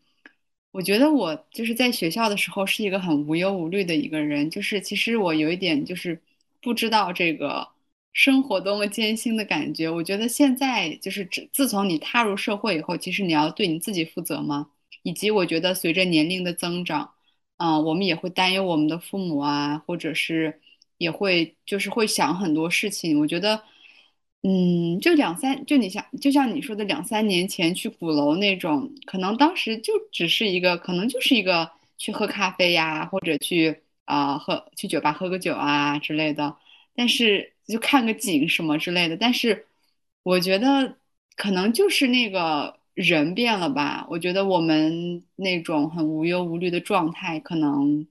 [0.71, 6.19] 我觉得我就是在学校的时候是一个很无忧无虑的一个人，就是其实我有一点就是
[6.61, 7.67] 不知道这个
[8.13, 9.89] 生活多么艰辛的感觉。
[9.89, 14.69] 我觉得现在就是自自从你踏入社会以后，其实你要对你自己负责嘛，
[15.01, 17.11] 以及我觉得随着年龄的增长。
[17.57, 20.59] 啊、我们也会担忧我们的父母啊，或者是
[20.97, 23.17] 也会就是会想很多事情。
[23.19, 23.61] 我觉得，
[24.41, 36.57] 嗯，就两三，就你像就像你说的，两三年前去鼓楼那种，可能当时就只是一个，可能就是一个去喝咖啡呀，或者去啊、喝去酒吧喝个酒啊之类的。
[36.95, 39.17] 但是就看个景什么之类的。
[39.17, 39.65] 但是
[40.23, 40.97] 我觉得
[41.35, 44.05] 可能就是那个人变了吧。
[44.09, 48.07] 我觉得我们那种很无忧无虑的状态，可能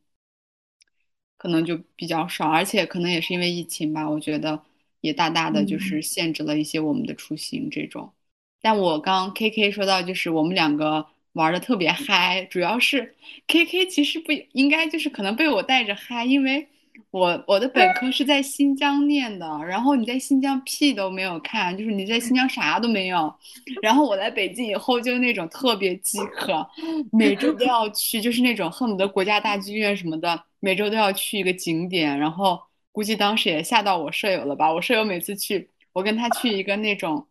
[1.36, 4.62] 可能就比较少，而且可能也是因为疫情吧，我觉得
[5.00, 8.12] 也大大的就是嗯限制了一些我们的出行这种。
[8.61, 13.16] 但我刚 KK 说到，就是我们两个玩的特别嗨，主要是
[13.48, 16.68] KK 其实不应该就是可能被我带着嗨，因为
[17.11, 23.34] 我我的本科是在新疆念的，然后你在新疆屁都没有看，就是你在新疆啥都没有，
[23.82, 26.66] 然后我来北京以后就那种特别饥渴，
[27.11, 32.61] 每周都要去，就是那种恨不得国家大剧院什么的，每周都要去一个景点，然后
[32.93, 37.26] 估计当时也吓到我舍友了吧，我舍友每次去，我跟他去一个那种。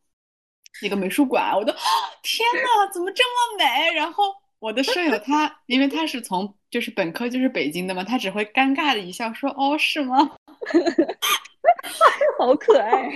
[0.81, 1.73] 一个美术馆，我都
[2.23, 3.93] 天呐，怎么这么美？
[3.93, 4.23] 然后
[4.61, 10.17] 我的舍友他，因为他是从就是本科就是北京的嘛，他只会尴尬的一笑说：“哦，是吗？
[12.37, 13.09] ”好可爱。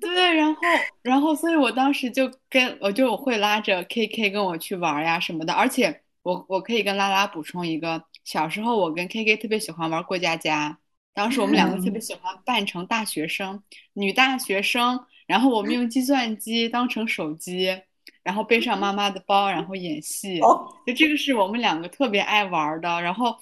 [0.00, 0.60] 对，然后
[1.02, 10.76] 然后，所以我当时就跟我就会拉着 KK 跟我去玩呀什么的，而且我我可以跟拉拉补充一个，小时候我跟 KK 特别喜欢玩过家家，
[11.14, 13.62] 当时我们两个特别嗯，喜欢扮成大学生，
[13.92, 17.80] 女大学生，然后我们用计算机当成手机，
[18.22, 22.88] 然后背上妈妈的包，然后演戏，哦，就这个是我们两个特别爱玩的。
[23.00, 23.36] 然后，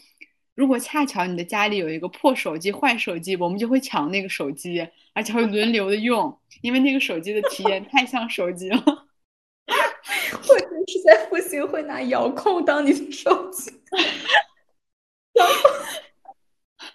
[0.55, 8.79] 如果恰巧你的家里有一个破手机、坏手机，我们就会抢那个手机，而且会轮流的用，因为那个手机的体验太像手机了。
[10.43, 13.71] 或者是在不行会拿遥控当你的手机，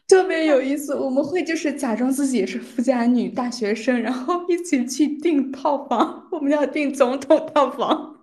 [0.08, 0.96] 特别有意思。
[0.96, 8.16] 我们会就是假装自己也是富家女大学生，然后一起去订套房，我们要订总统套房。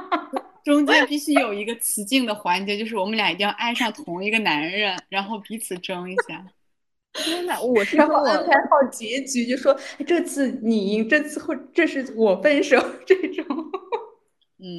[0.64, 6.44] 中间 必须有一个雌竞的环节，就是我们俩一定要爱上同一个男人，然后彼此争一下。
[7.14, 12.76] 天呐，我是然后安排好结局，就说哎这次你赢，这次或这是我分手，
[13.06, 13.46] 这种
[14.60, 14.78] 嗯，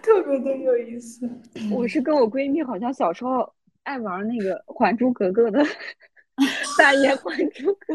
[0.00, 1.28] 特别的有意思。
[1.72, 3.52] 我是跟我闺蜜，好像小时候
[3.86, 5.64] 爱玩那个《还珠格格》的
[6.76, 7.94] 大爷《还珠格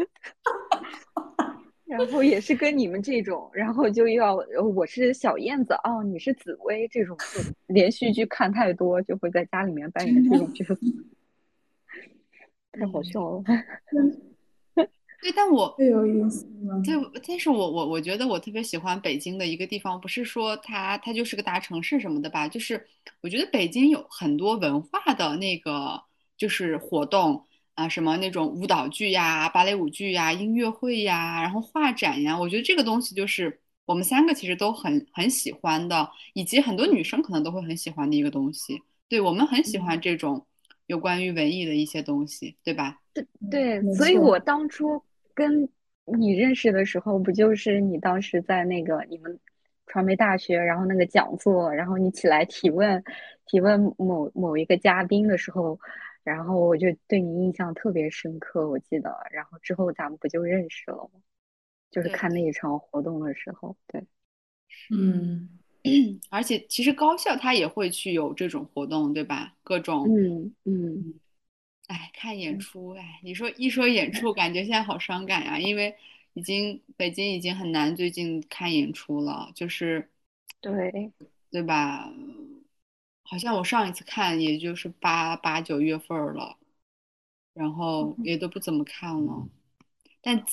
[1.84, 10.74] 然后也是跟你们这种，然后就要呃我是小燕子哦，你是紫薇这种，就连续剧看太多，就会在家里面扮演这种角色，
[12.72, 13.44] 太好嗯笑了。
[15.22, 16.82] 对，但我最有意思了。
[16.84, 16.94] 对，
[17.26, 22.84] 但是我我我觉得我特别喜欢北京的一个地方，不是说它它就是个大城市什么的吧，就是
[23.20, 26.02] 我觉得北京有很多文化的那个
[26.36, 38.82] 就是活动啊，什么那种舞蹈剧呀、芭蕾舞剧呀、音乐会呀，然后画展呀，我觉得这个东西就是我们三个其实都很很喜欢的，以及很多女生可能都会很喜欢的一个东西。
[39.08, 40.44] 对，我们很喜欢这种
[40.86, 42.98] 有关于文艺的一些东西，对吧？
[43.14, 45.02] 对，对所以我当初
[45.34, 45.68] 跟
[46.04, 49.38] 你认识的时候，不就是你当时在那个你们
[49.86, 53.02] 传媒大学，然后那个讲座，然后你起来提问，
[53.46, 55.78] 提问某某一个嘉宾的时候，
[56.22, 61.20] 然后我就对你印象特别深刻，我记得，然后之后咱们不就认识了吗？
[61.90, 64.02] 就是看那一场活动的时候，对，
[64.90, 65.46] 嗯，
[66.30, 69.54] 而且其实高校它也会去有这种活动，对吧？
[69.62, 71.14] 各种，嗯嗯，
[71.88, 75.94] 哎，看演出，哎，你说一说演出，感觉现在好伤感呀，因为
[76.34, 80.08] 已经北京已经很难最近看演出了，就是
[80.60, 81.10] 对，
[81.50, 82.10] 对吧？
[83.24, 86.56] 好像我上一次看也就是八八九月份儿了，
[87.54, 89.48] 然后也都不怎么看了。
[90.22, 90.44] 但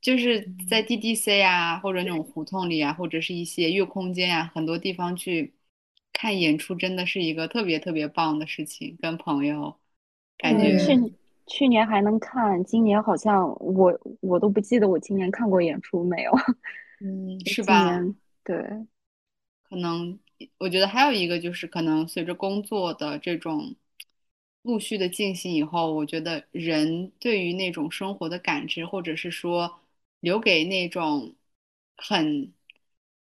[0.00, 5.54] 就是在 DDC 啊，或者那种胡同里啊，或者是一些月空间啊，很多地方去
[6.12, 8.96] 看演出，真的是一个特别特别棒的事情。
[9.00, 9.78] 跟朋友，
[10.38, 11.12] 感，觉对去年
[11.46, 16.32] 去年还能看，今年好像我我都不记得我今年看过演出没有。
[17.00, 18.06] 嗯，是吧？
[18.44, 18.86] 对，
[19.68, 20.18] 可能
[20.58, 23.74] 我觉得还有一个就是，可能随着工作的这种
[24.62, 29.80] 陆续的进行以后，我觉得人对于那种生活的感知，或者是说
[30.20, 31.34] 留给那种
[31.96, 32.52] 很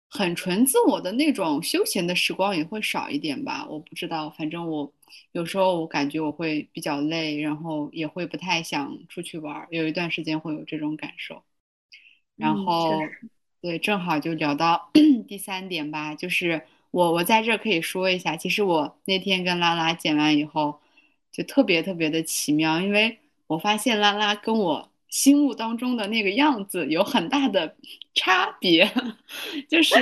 [0.09, 3.65] 很纯自我的那种休闲的时光也会少一点吧。
[3.69, 4.91] 我不知道，反正我
[5.31, 11.43] 有时候我感觉我会比较累，然后也会不太想出去玩儿，有一段时间会有这种感受。
[12.35, 12.91] 然嗯，后
[13.61, 14.91] 对，正好就聊到
[15.27, 20.79] 第三点吧，就是我我在这儿可以说一下，其实我那天跟拉拉剪完以后，
[21.31, 27.75] 就特别特别的奇妙，因为我发现拉拉跟我心目当中的那个样子有很大的
[28.13, 28.91] 差别，
[29.69, 29.95] 就是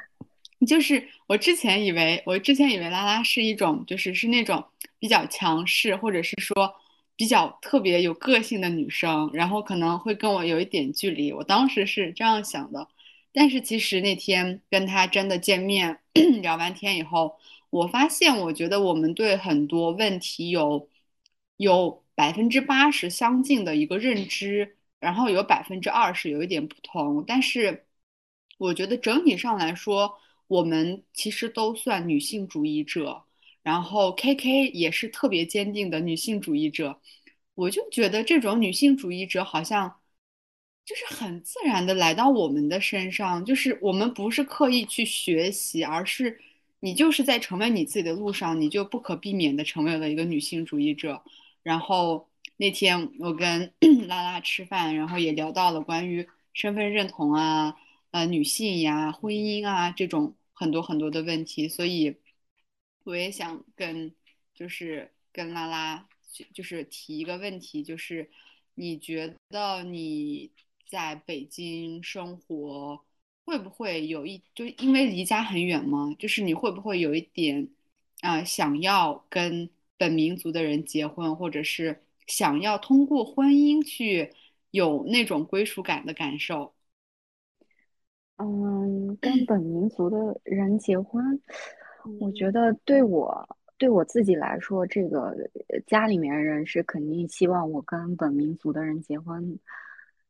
[0.66, 4.64] 就是我之前以为我之前以为拉拉是一种就是是那种
[4.98, 6.74] 比较强势，或者是说
[7.16, 12.88] 比较特别有个性的女生，然后可能会跟我有一点距离，我当时是这样想的。
[13.32, 16.00] 但是其实那天跟他真的见面
[16.42, 17.36] 聊完天以后，
[17.70, 20.88] 我发现我觉得我们对很多问题有
[21.56, 27.24] 有百分之八十相近的一个认知，然后有百分之二十有一点不同。
[27.26, 27.84] 但是
[28.58, 30.18] 我觉得整体上来说，
[30.48, 33.24] 我们其实都算女性主义者，
[33.62, 37.00] 然后 KK 也是特别坚定的女性主义者。
[37.54, 39.96] 我就觉得这种女性主义者好像
[40.84, 46.38] 就是很自然的来到我们的身上，就是我们不是刻意去学习，而是
[46.80, 51.22] 你就是在成为你自己的路上，你就不可避免的成为了一个女性主义者。
[51.62, 52.28] 然后
[52.58, 53.72] 那天我跟
[54.06, 57.74] 拉拉吃饭，然后也聊到了关于身份认同啊、
[58.16, 62.16] 呃女性呀、婚姻啊这种很多很多的问题，所以
[63.04, 64.14] 我也想跟
[64.54, 66.08] 就是跟拉拉
[66.54, 68.30] 就是提一个问题，就是
[68.74, 70.50] 你觉得你
[70.88, 73.04] 在北京生活
[73.44, 76.16] 会不会有一就因为离家很远吗？
[76.18, 77.68] 就是你会不会有一点
[78.22, 84.32] 啊、想要跟本民族的人结婚，或者是想要通过婚姻去
[84.70, 86.72] 有那种归属感的感受？
[88.38, 91.40] 嗯，跟本民族的人结婚，
[92.18, 95.30] 我觉嗯得对我对我自己来说，这个
[95.68, 99.58] 呃家里面人是肯定希望我跟本民族的人结婚，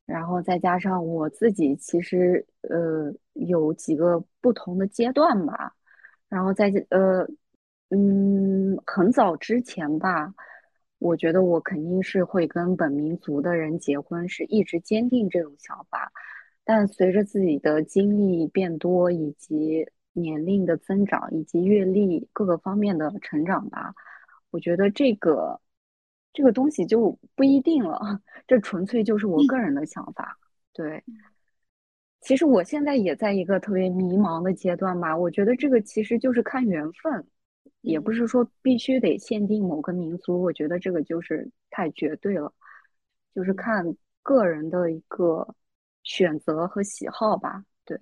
[0.07, 5.75] 然后再加上我自己其实呃有几个不同的阶段吧，
[6.29, 7.27] 然后在呃
[7.91, 10.33] 嗯很早之前吧，
[10.99, 16.13] 我觉得我肯定是会跟本民族的人结婚，是一直坚定这种想法。
[16.69, 23.95] 但随着自己的经历变多，以及年龄的增长，以及阅历各个方面的成长吧，
[24.51, 25.61] 我觉得这个
[26.33, 30.37] 这个东西就不一定了，这纯粹就是我个人的想法。
[30.73, 31.05] 对，
[32.21, 37.25] 其实我现在也在一个特别迷茫的阶段吧，我觉得这个其实就是看缘分，
[37.83, 38.15] 也不嗯。
[38.15, 42.53] 是说必须得限定某个民族，我觉得这个就是太绝对了，
[43.35, 45.55] 就是嗯看个人的一个
[46.07, 47.65] 选择和喜好吧。
[47.85, 47.99] 对，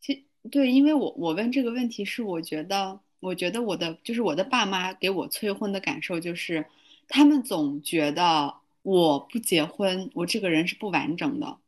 [0.00, 6.64] 其对，因为我我问这个问题是，我觉得，我觉得我的就是我的爸妈给我催婚的感受就是，
[7.06, 11.58] 他们总觉得我不结婚，我这个人是不完整的，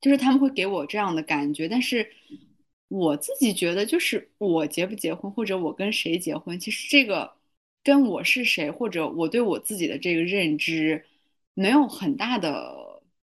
[0.00, 1.68] 就是他们会给我这样的感觉。
[1.68, 2.10] 但是
[2.88, 7.32] 我自己觉得，就是我结不结婚，或者我跟谁结婚，其实这个
[7.84, 11.04] 跟我是谁，或者我对我自己的这个认知，
[11.54, 12.81] 没有很大的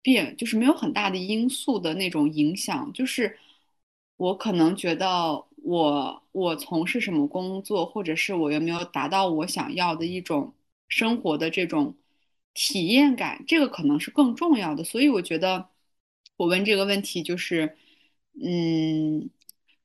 [0.08, 2.92] 变，就是没有很大的因素的那种影响。
[2.92, 3.38] 就是
[4.16, 10.54] 我可能觉得我我从事什么工作，或者是我有没有达到我想要的一种
[10.88, 11.94] 生活的这种
[12.54, 14.82] 体验感，这个可能是更重要的。
[14.84, 15.68] 所以我觉得
[16.36, 17.76] 我问这个问题就是，
[18.42, 19.30] 嗯。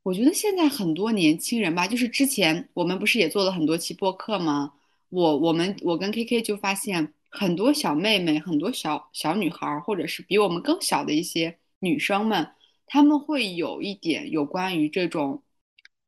[0.03, 4.73] 我觉得现在很多年轻人吧，就是之前我们不是也做了很多期播客吗？
[5.07, 12.47] 我我们我跟 KK 就发现很多小妹妹，很多小小女孩儿，或者是比我们更小的一些女生们，
[12.85, 15.41] 她们会有一点有关于这种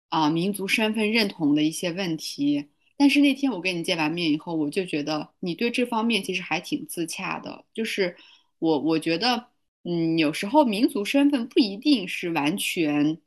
[0.09, 2.67] 啊、民族身份认同的一些问题。
[2.95, 7.65] 但是那天我跟你见完面以后，我就觉得你对这方面其实还挺自洽的。
[7.73, 8.15] 就是
[8.59, 9.47] 我我觉得，
[9.83, 13.17] 嗯，有时候民族身份不一定是完全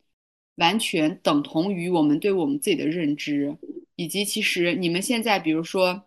[0.54, 3.58] 完全等同于我们对我们自己的认知。
[3.96, 6.04] 以及其实你们现在，比如说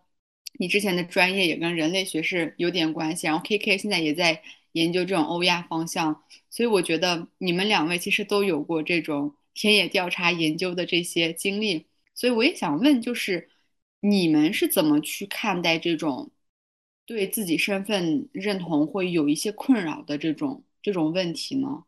[0.58, 4.42] 你之前的专业也跟人类学是有点关系，然后 KK 现在也在
[4.72, 13.48] 研究这种欧亚方向，所以我觉得你们两位其实都有过这种田野调查研究的这些经历，所以我也想问，就是
[14.00, 16.30] 你们是怎么去看待这种
[17.04, 21.84] 对自己身份认同会有一些困扰的这种这种问题呢？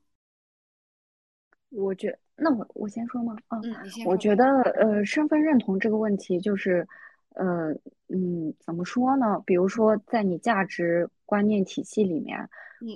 [1.71, 3.37] 我觉，那我我先说吗？
[3.49, 4.13] 啊，嗯，你先说。
[4.13, 6.87] 我觉得呃，身份认同这个问题就是，
[7.35, 7.73] 呃，
[8.09, 9.41] 嗯，怎么说呢？
[9.47, 12.39] 比如说，在你价值观念体系里面，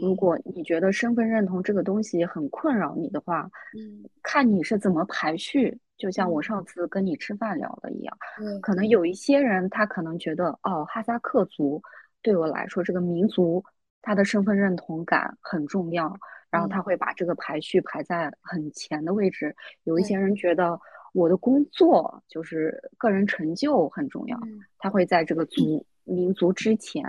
[0.01, 0.17] 如嗯。
[0.17, 4.05] 果你觉得身份认同这个东西很困扰你的话，嗯。
[4.23, 5.79] 看你是怎么排序。
[5.99, 6.43] 就像我嗯。
[6.45, 11.83] 上次跟你吃饭聊的一样，嗯可能有一些人他可能觉得，哦，哈萨克族
[12.23, 13.65] 对我来说这个民族，
[14.01, 16.17] 他的身份认同感很重要，
[16.51, 19.53] 然后他嗯会把这个排序排在很前的位置。
[19.83, 20.79] 有一些人觉得
[21.19, 24.61] 我的工作就是个人成就很重要，嗯。
[24.79, 27.03] 他会在这个族民族之前，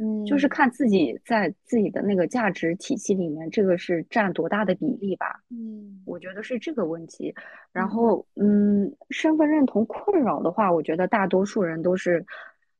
[0.00, 0.50] 嗯就是嗯。
[0.50, 5.40] 看自己在自己的那个价值体系里面，这个是占多大的比例吧。
[5.50, 6.02] 嗯。
[6.04, 7.32] 我觉得是这个问题。
[7.72, 7.88] 然嗯。
[7.88, 12.24] 后，嗯，身份认同困扰的话，我觉得大多数人都是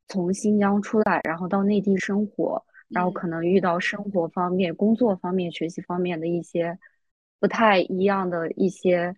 [0.09, 3.15] 从新疆出来，然后到内地生活，然后嗯。
[3.15, 6.77] 可能遇到生活方面、工作方面、学习方面的一些
[7.41, 9.15] 不太一样的一些，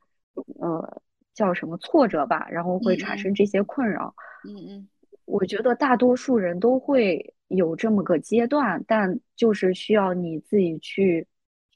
[0.60, 1.02] 呃，
[1.34, 4.14] 叫什么挫折吧，然后会产嗯生这些困扰。
[4.46, 4.88] 嗯嗯
[5.26, 11.26] 我觉得大多数人都会有这么个阶段，但就是需要你自己去，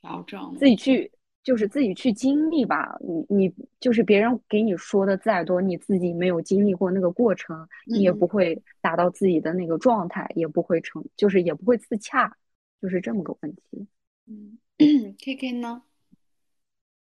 [0.00, 1.10] 调整自己去，
[1.42, 2.98] 就是自己去经历吧。
[3.00, 12.36] 你你就是别人给你说的再多，你自己没有经历过那个过程，你也不会达到自己的那个状态，也不会成，就是也不会自洽，
[12.82, 13.86] 就是这么个问题。
[14.26, 14.58] 嗯，
[15.18, 15.82] K K 呢？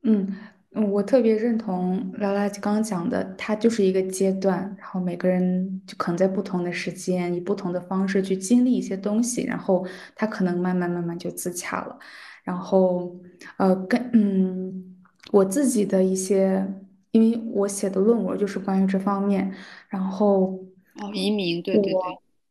[0.04, 0.36] 嗯
[0.74, 11.98] 嗯，我特别认同拉拉刚刚讲的，它就是一个阶段，然后每个人就可能在不同的时间，以不同的方式去经历一些东西，然后他可能慢慢慢慢就自洽了。
[12.44, 13.16] 然后，
[13.58, 14.96] 呃，跟嗯，
[15.32, 16.66] 我自己的一些，
[17.12, 19.52] 因为我写的论文就是关于这方面，
[19.90, 20.60] 然后
[21.00, 22.02] 哦，移民，对对对，我。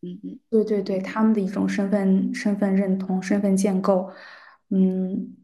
[0.02, 4.08] 嗯嗯对对对，他们的一种身份身份认同、身份建构，
[4.68, 5.34] 嗯，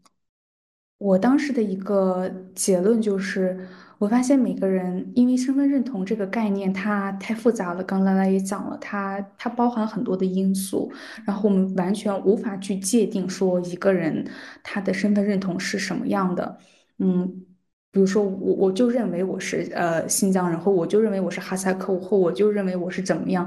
[1.03, 3.59] 我当时的一个结论就是，
[3.99, 10.93] 我发现每个人因为身份认同这个概念它太复杂了，刚拉拉也讲了，它它包含很多的因素，
[11.27, 14.25] 然后我们完全无法去界定说一个人
[14.63, 16.59] 他的身份认同是什么样的，
[16.99, 17.47] 嗯。
[17.95, 23.45] 比如说我我就认为我是呃新疆人，或我就认为我是哈萨克，或我就认为我是怎么样，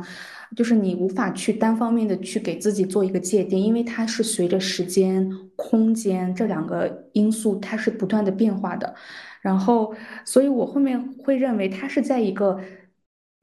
[0.55, 8.95] 就是你无法去单方面的去给自己做一个界定，因为它是随着时间、空间这两个因素，它是不断的变化的。
[9.41, 12.59] 然后，所以我后面会认为它是在一个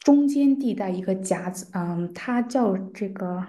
[0.00, 3.46] 中间地带，一个夹子，嗯，它叫这个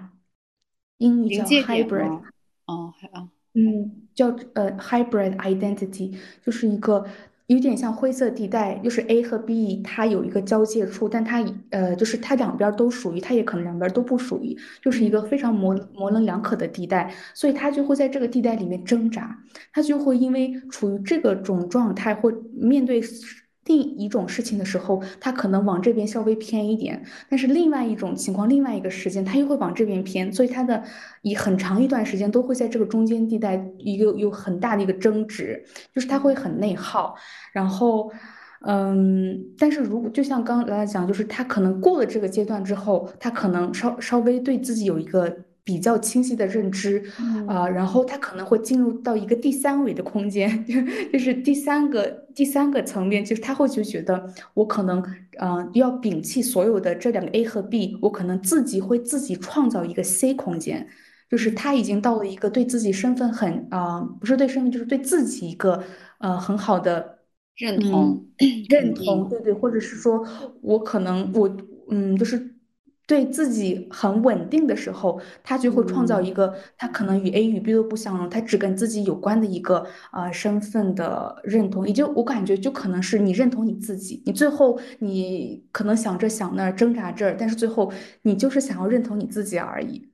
[0.98, 2.22] 英语叫 hybrid。
[2.66, 7.04] 哦，啊，嗯，叫呃 hybrid identity，就是一个
[7.46, 19.38] 有点像灰色地带，就是 A 和 B 它有一个交界处，但它呃就是它两边都属于，它也可能两边都不属于，就是一个非常模模棱两可的地带，所以它就会在这个地带里面挣扎，
[19.72, 23.02] 它就会因为处于这个种状态或面对
[23.64, 27.02] 第一种事情的时候，它可能往这边稍微偏一点。
[27.28, 30.82] 但是另外一种情况，另外一个时间，它又会往这边偏，所以它的
[31.22, 37.14] 以很长一段时间都会在这个中间地带一个有很大的一个争执，就是它会很内耗，
[37.52, 38.12] 然后。
[38.66, 47.02] 嗯，但是如果就像刚刚来讲，就是他可能过了这个阶段之后，他可能稍稍微对自己有一个比较清晰的认知，
[47.46, 50.74] 啊、嗯然后他可能会进入到一个第三维的空间，就
[51.12, 55.02] 就是第三个第三个层面，就是他会就觉得我可能
[55.38, 60.86] 呃要摒弃所有的这两个 A 和 B，我可能自己会自己创造一个 C 空间，
[61.30, 65.82] 就是他已经到了一个对自己身份很啊、呃不是对身份，就是对自己一个
[66.18, 67.14] 呃很好的。
[67.56, 68.26] 认嗯，同
[68.68, 70.26] 认同，对对，或者是说
[70.60, 71.48] 我可能我
[71.90, 72.53] 嗯，就是
[73.06, 87.92] 对自己很稳定的时候，他就会创造嗯一个他可能与 A 与 B 都不相容，他只跟自己有关的一个呃身份的认同，也就我感觉就可能是你认同你自己，你最后你可能想这想那儿挣扎这儿，但是最后
[88.22, 90.08] 你就是想要认同你自己而已。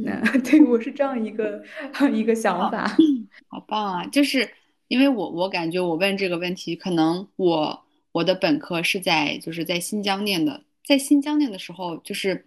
[0.00, 0.22] 那嗯。
[0.44, 1.62] 对我是这样一个
[2.12, 3.06] 一个想好，法。
[3.48, 4.06] 好棒啊！
[4.08, 4.48] 就是
[4.88, 12.46] 因为我我感觉我问这个问题，可能我我的本科是在就是在新疆念的，在新疆念的时候，就是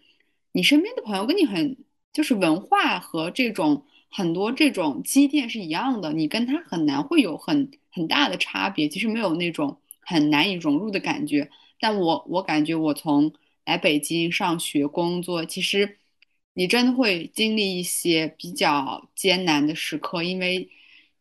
[0.53, 1.75] 你身边的朋友跟你很
[2.13, 11.49] 就是文化和这种很多这种积淀是一样的，你跟他很难会有很很大的差别，其实没有那种很难以融入的感觉。
[11.81, 13.33] 但我我感觉我从
[13.65, 15.97] 来北京上学工作，其实
[16.53, 20.69] 你真的会经历一些比较艰难的时刻，因为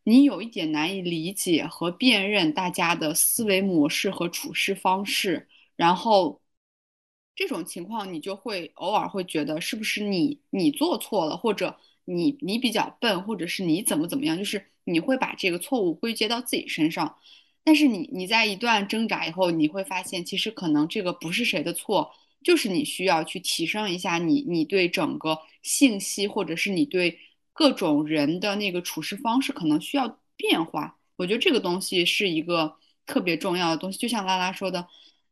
[0.05, 6.41] 你有一点难以理解和辨认大家的思维模式和处事方式，然后
[7.39, 17.15] 这种情况你就会偶尔会觉得是不是你你做错了，或者你你比较笨，或者是你怎么怎么样，就是你会把这个错误归结到自己身上。
[17.63, 22.11] 但是你你在一段挣扎以后，你会发现其实可能这个不是谁的错，
[22.43, 27.21] 就是你需要去提升一下你你对整个信息或者是你对
[27.53, 30.99] 各种人的那个处事方式可能需要变化。
[31.15, 32.75] 我觉得这个东西是一个
[33.07, 34.89] 特别重要的东西，就像拉拉说的，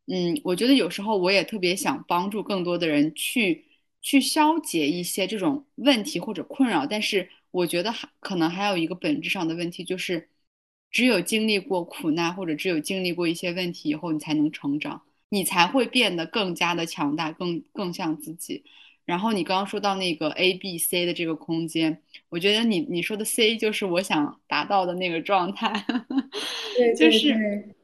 [0.06, 3.64] 嗯，我觉得有时候我也特别想帮助更多的人去
[4.00, 10.28] 去消解一些这种问题或者困扰，但是我觉得还可能还有一个本质上的问题，就是
[10.90, 18.62] 只有经历过苦难或者只有经历过一些问题以后，你才能成长，你才会变得更加的强大，更更像自己。
[19.04, 25.84] 然后你刚刚说到那个 A、B、C 的这个空间，我觉得你你说的 C 就是我想达到的那个状态，
[26.76, 27.75] 对，就是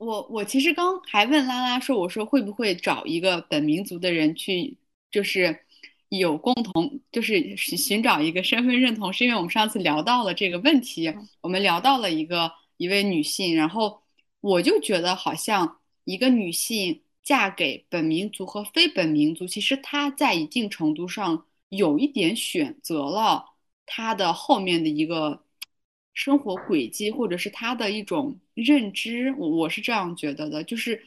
[0.00, 4.76] 我我其实刚还问拉拉说，我说会不会找一个本民族的人去，
[5.10, 5.64] 就是
[6.08, 14.02] 有共同，就是寻寻找一个身份认同，是因为我们上次聊到了这个问题，我们聊到了一个一位女性，然后
[14.40, 17.02] 我就觉得好像一个女性。
[17.22, 23.44] 嫁给本民族和非本民族，其实她在一定程度上有一点选择了
[23.86, 25.44] 她的后面的一个
[26.14, 29.34] 生活轨迹，或者是她的一种认知。
[29.38, 31.06] 我我是这样觉得的，就是，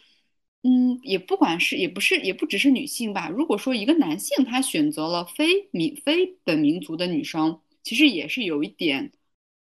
[0.63, 3.29] 嗯，也不管是也不是也不只是女性吧。
[3.29, 9.11] 如果说一个男性他选择了非民非本民族的女生，其实也是有一点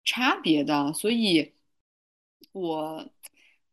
[0.06, 0.94] 差别的。
[0.94, 1.54] 所以，
[2.52, 3.10] 我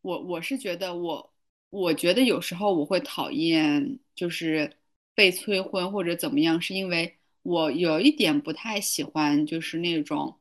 [0.03, 1.35] 我我是觉得我。
[1.71, 4.79] 我觉得有时候我会讨厌，就是
[5.15, 10.39] 被催婚或者怎么样，是因为我有一点不太喜欢，就是那种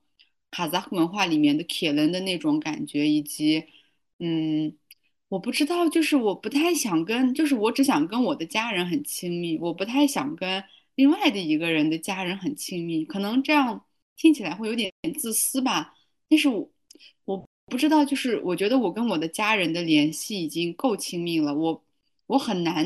[0.51, 3.63] 哈萨克文化里面的铁人的那种感觉，以及，
[4.19, 4.75] 嗯，
[5.29, 10.63] 我不知道，就是我不太想跟，就是我只想跟我的家人很亲密，我不太想跟
[10.95, 13.85] 另外的一个人的家人很亲密，可能这样
[14.15, 15.95] 听起来会有点自私吧，
[16.29, 16.69] 但是我
[17.25, 17.47] 我。
[17.69, 21.83] 不知道，就是我觉得我跟我的家人的联系已经够亲密了，我
[22.27, 22.85] 我很难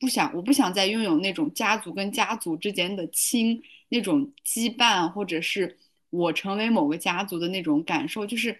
[0.00, 5.76] 不想，我不想再拥有那种家族跟家族之间的亲那种羁绊，或者是
[6.10, 8.58] 我成为某个家族的那种感受，就是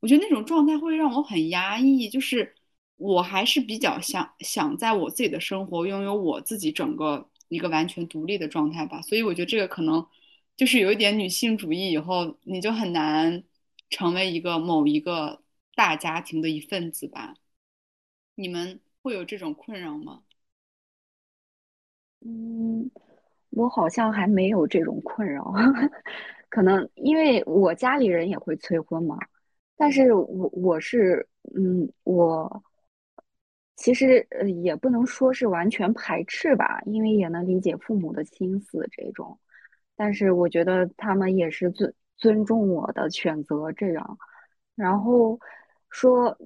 [0.00, 2.54] 我觉得那种状态会让我很压抑，就是
[2.96, 10.06] 我还是比较想想在我自己的生活拥有我自己整个一个完全独立的状态吧，所以我觉得这个可能
[10.56, 13.44] 就是有一点女性主义，以后你就很难。
[13.94, 15.42] 成为一个某一个
[15.74, 17.34] 大家庭的一份子吧，
[18.36, 20.22] 你们会有这种困扰吗？
[22.24, 22.90] 嗯，
[23.50, 25.52] 我好像还没有这种困扰，
[26.52, 29.16] 可能因为我家里人也会催婚嘛。
[29.74, 31.26] 但是我我是
[31.56, 32.62] 嗯，我
[33.76, 39.38] 其实呃也不能说是完全排斥吧，因为也能理解父母的心思这种。
[39.96, 41.92] 但是我觉得他们也是尊。
[42.18, 44.18] 尊重我的选择，这样，
[44.76, 45.40] 然后
[45.90, 46.38] 说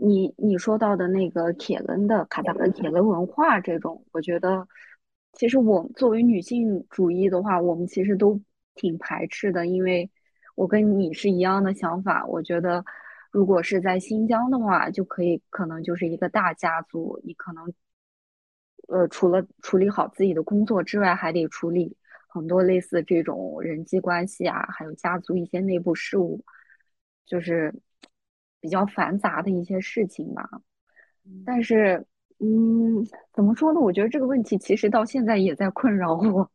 [0.00, 4.66] 你你说到的那个铁伦的卡达的铁伦文化这种，我觉得
[5.34, 8.40] 其实我作为女性主义的话，我们其实都
[8.74, 10.10] 挺排斥的，因为
[10.54, 12.24] 我跟你是一样的想法。
[12.26, 12.84] 我觉得
[13.30, 17.72] 如果是在新疆的话，就可以可能就是一个大家族，你可能
[18.88, 21.96] 呃除了处理好自己的工作之外，还得处理。
[22.34, 26.42] 很多类似这种人际关系啊，还有家族一些内部事务，
[27.26, 27.74] 就是
[28.58, 30.48] 比较繁杂的一些事情吧。
[31.44, 32.06] 但是，
[32.38, 33.80] 嗯，怎么说呢？
[33.80, 36.50] 我觉得这个问题其实到现在也在困扰我。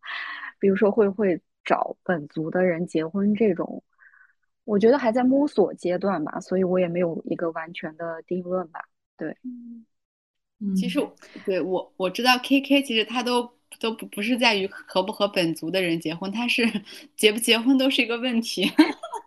[0.57, 3.83] 比如说，会不会找本族的人结婚这种，
[4.63, 8.79] 我觉得还在摸索阶段吧，所以我也没有一个完全的定论吧。
[9.15, 9.35] 对，
[10.59, 10.99] 嗯，其实
[11.45, 13.55] 对我我知道 K K，其实他都。
[13.81, 16.63] 都不不是在于和不和本族的人结婚，他是
[17.17, 18.65] 结不结婚都是一个问题，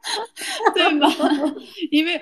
[0.74, 1.07] 对吗？
[1.93, 2.14] 因为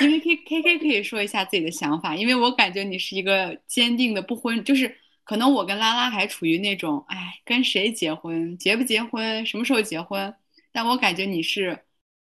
[0.00, 4.96] 因为 K K K 可以说一下自己的想法，因为我感觉你是一个坚定的不婚，就是
[5.26, 10.32] 可能我跟拉拉还处于那种哎跟谁结婚，结不结婚，什么时候结婚？
[10.70, 11.80] 但我感觉你是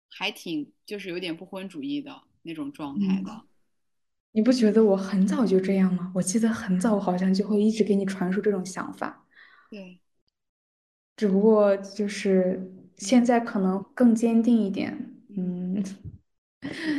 [0.08, 3.42] 还挺就是有点不婚主义的那种状态的。
[4.32, 6.10] 你不觉得我很早就这样吗？
[6.14, 9.26] 我记得很早，好像就会一直给你传输这种想法。
[9.70, 10.00] 对，
[11.14, 15.14] 只不过就是现在可能更坚定一点。
[15.36, 15.84] 嗯，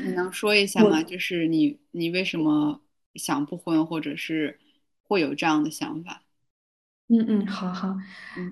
[0.05, 1.01] 你能说一下吗？
[1.01, 2.81] 就是你你为什么
[3.15, 4.59] 想不婚，或者是
[5.09, 6.21] 会有这样的想法？
[7.09, 7.97] 嗯嗯，好好。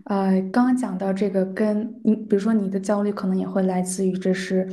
[0.05, 4.68] 呃，刚刚讲到这个，跟你比如说你的焦虑可能也会来自于这是。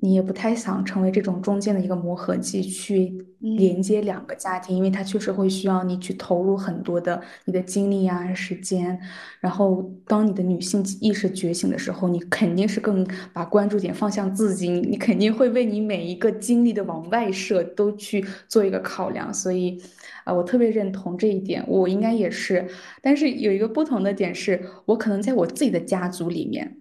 [0.00, 8.98] 你也不太想成为这种中间的一个磨合剂，去连接两个家庭，因为它确实会需要你去投入很多的你的精力啊、时间。
[9.40, 19.34] 然后，当你的女性意识觉醒的时候，你肯定是更把关注点放向自己，你你肯定会为你每一个精力的往外射都去做一个考量。
[19.34, 19.82] 所以，
[20.24, 22.68] 啊，我特别认同这一点，我应该也是。
[23.02, 26.77] 但是有一个不同的点是，我可能在我自己的家族里面。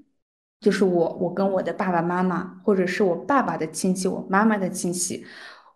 [0.60, 5.24] 就是我，我跟我的爸爸妈妈，或者是我爸爸的亲戚，我妈妈的亲戚，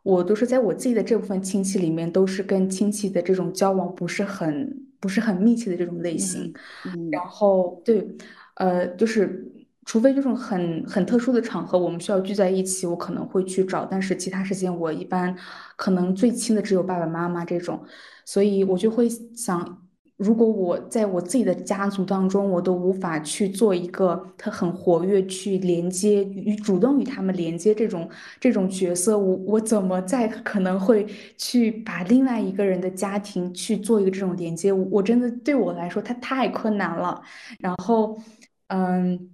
[0.02, 6.52] 我都是在我自己的这部分亲戚里面，都是跟亲戚的这种交往不是很不是很密切的这种类型。
[7.12, 8.08] 然后对，
[8.56, 9.52] 呃，就是
[9.86, 15.36] 除非这种很很特殊的场合，我们需要聚在一起，我可能会去找，但是其他时间我一般
[15.76, 17.80] 可能最亲的只有爸爸妈妈这种，
[18.26, 19.81] 所以我就会想。
[20.24, 28.08] 如果我在我自己的家族当中，我都无法去做一个他很活跃去连接与主动与他们连接这种
[28.40, 31.08] 这种角色，我我怎么再可能会
[31.38, 34.72] 去把另外一个人的家庭去做一个这种连接？
[34.72, 37.20] 我真的对我来说，它太困难了。
[37.58, 38.16] 然后，
[38.68, 39.32] 嗯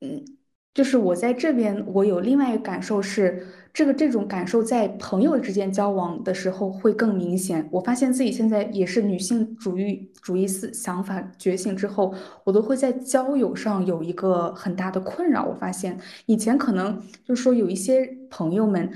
[0.00, 0.24] 嗯，
[0.72, 3.46] 就是我在这边，我有另外一个感受是。
[3.78, 7.64] 这个这种感受在朋友之间交往的时候会更明显。
[7.70, 12.12] 我发现自己现在也是女性主义主义思想法觉醒之后，
[12.42, 15.44] 我都会在交友上有一个很大的困扰。
[15.44, 18.90] 我发现以前可能就是说有一些朋友们，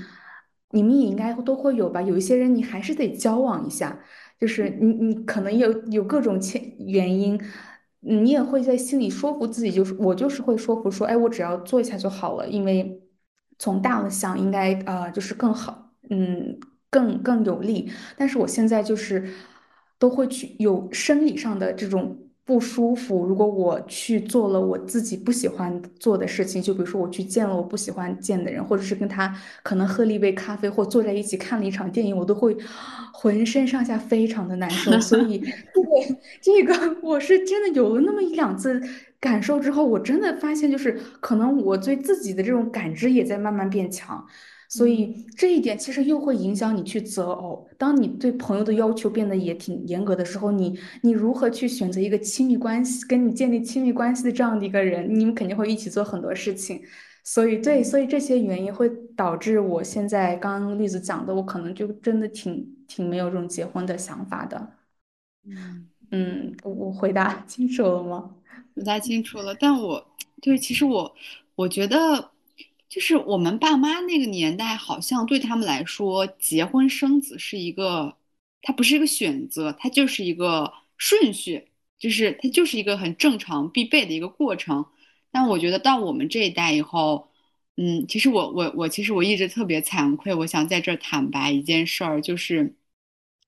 [0.71, 2.01] 你们也应该都会有吧。
[2.01, 3.97] 有一些人你还是得交往一下，
[4.37, 7.39] 就是你你可能有有各种前原因，
[8.01, 12.99] 你也会在心里说服自己，就是我就是会说服说，哎，我只要做一下就好了，因为。
[13.59, 16.57] 从大了想，应该呃就是更好，嗯，
[16.89, 17.89] 更更有利。
[18.17, 19.29] 但是我现在就是
[19.99, 23.25] 都会去有生理上的这种不舒服。
[23.25, 29.33] 如果我去做了我自己不喜欢做的事情，就比如说我去见了我不喜欢见的人，或者是跟他
[29.63, 32.57] 可能喝了一杯咖啡，或坐在一起看了一场电影，我都会
[33.13, 34.99] 浑身上下非常的难受。
[34.99, 35.37] 所以，
[35.71, 38.81] 对这个我是真的有了那么一两次。
[39.23, 44.25] 感受之后，我真的发现，就是可能我对自己的这种感知也在慢慢变强，
[44.67, 47.65] 所以这一点其实又会影响你去择偶。
[47.77, 56.81] 当你对朋友的要求变得也挺严格的时候，你你如何去选择一个亲密关系，跟你建立亲密关系的这样的一个人，你们肯定会一起做很多事情。
[57.23, 64.73] 所以对，所以这些原因会导致我现在刚刚例子讲的，我可能就真的挺挺没有这种结婚的想法的。
[65.45, 68.35] 嗯嗯，我回答 清楚了吗？
[68.73, 70.05] 不太清楚了，但我
[70.41, 71.15] 对其实我
[71.55, 72.31] 我觉得，
[72.89, 78.17] 就是我们爸妈那个年代，好像对他们来说，结婚生子是一个，
[78.61, 84.85] 它不是一个选择，它就是一个顺序，就是它就是一个很正常必备的一个过程。
[85.31, 87.29] 但我觉得到我们这一代以后，
[87.77, 92.75] 嗯，其实我我我其实我一直特别惭愧，我想在这儿坦白一件事儿，就是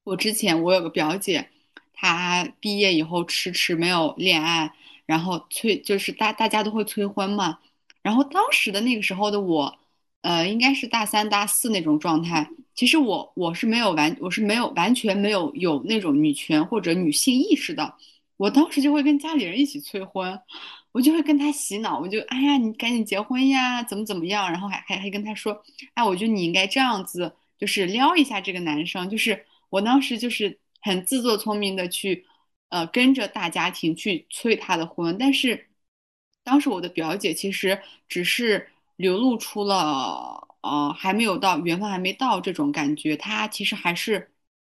[0.04, 1.50] 我之前我有个表姐，
[1.94, 4.74] 她毕业以后迟迟没有恋爱。
[5.06, 7.60] 然后催就是大大家都会催婚嘛，
[8.02, 9.78] 然后当时的那个时候的我，
[10.22, 12.50] 呃，应该是大三大四那种状态。
[12.74, 17.94] 其实我我是没有完我是没有完全没有有那种女权或者女性意识的。
[18.38, 20.40] 我当时就会跟家里人一起催婚，
[20.92, 32.26] 我就会跟他洗脑，我就哎呀你赶紧结婚呀，怎么怎么样，然后还还还跟他说，哎，我觉得你应该这样子，就是撩一下这个男生，就是我当时就是很自作聪明的去。
[32.76, 35.70] 呃，跟着大家庭去催他的婚，但是
[36.44, 38.68] 当时我的表姐其实只是
[38.98, 44.30] 流露出了呃还没有到缘分还没到这种感觉，她其实还是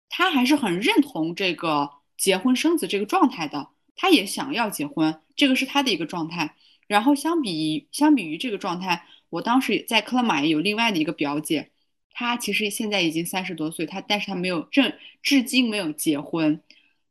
[0.09, 6.57] 她还是很认同这个结婚生子这个状态的，她也想要结婚，这个是她的一个状态。
[6.87, 11.71] 然后相比相比于这个状态，我当时在克拉玛有另外的一个表姐，
[12.13, 14.91] 她其实现在已经三十多岁，她但是她没有正
[15.23, 16.63] 至今没有结婚。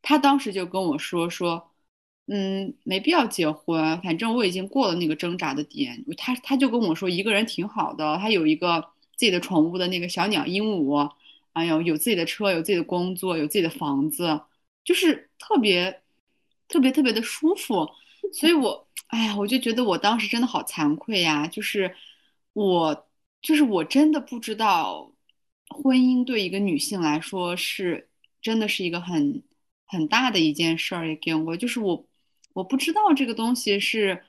[0.01, 1.71] 他当时就跟我说说，
[2.27, 6.03] 嗯，没必要结婚，反正我已经过了那个挣扎的点。
[6.17, 8.79] 他他就跟我说，一个人挺好的，他有一个
[9.15, 11.11] 自己的宠物的那个小鸟鹦鹉，
[11.53, 14.41] 哎呦，有自己的车，有自己的工作，有自己的房子，
[14.83, 16.01] 就是特别
[16.67, 17.89] 特别特别的舒服。
[18.31, 21.95] 所以我，哎呀，我就觉得我当时真的好惭愧呀，就是
[22.53, 23.07] 我
[23.41, 25.11] 就是我真的不知道，
[25.69, 28.09] 婚姻对一个女性来说是
[28.41, 29.41] 真的是一个很。
[29.89, 32.07] 很大的一件事儿也给我，就是我
[32.53, 34.23] 我不知道这个东西是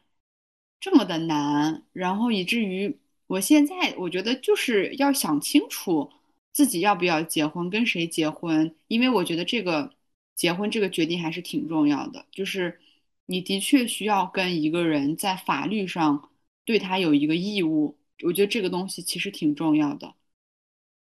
[0.80, 6.10] 这么的难，然后以至于我现在我觉得就是要想清楚
[6.50, 9.94] 自己要不要结婚，跟谁结婚，因为我觉得这个
[10.34, 12.80] 结婚这个决定还是挺重要的，就是
[13.26, 16.30] 你的确需要跟一个人在法律上
[16.64, 20.14] 对他有一个义务，我觉得这个东西其实挺重要的，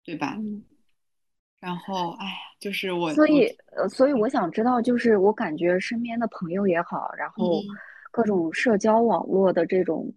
[0.02, 0.36] 对吧？
[1.60, 3.46] 然后，哎呀，就是我，所以
[3.76, 7.76] 呃，所以我想知道，就是我感觉身边的朋友也好，然后嗯。
[8.10, 10.12] 各种社交网络的这种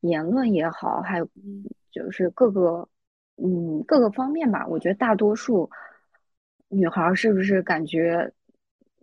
[0.00, 1.64] 言论也好，还有嗯。
[1.90, 2.86] 就是各个
[3.36, 5.68] 嗯各个方面吧，我觉得大多数
[6.68, 8.30] 女孩儿是不是感觉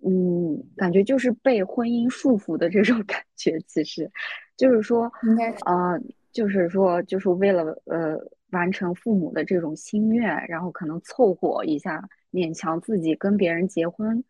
[0.05, 4.09] 嗯感觉就是被婚姻束缚的这种 感觉，其实。
[4.57, 5.99] 就是说应该是呃
[6.39, 8.17] 就是说就是为了呃
[8.51, 14.23] 完成父母的这种心愿，然后可能凑合一下，勉强自己跟别人结婚。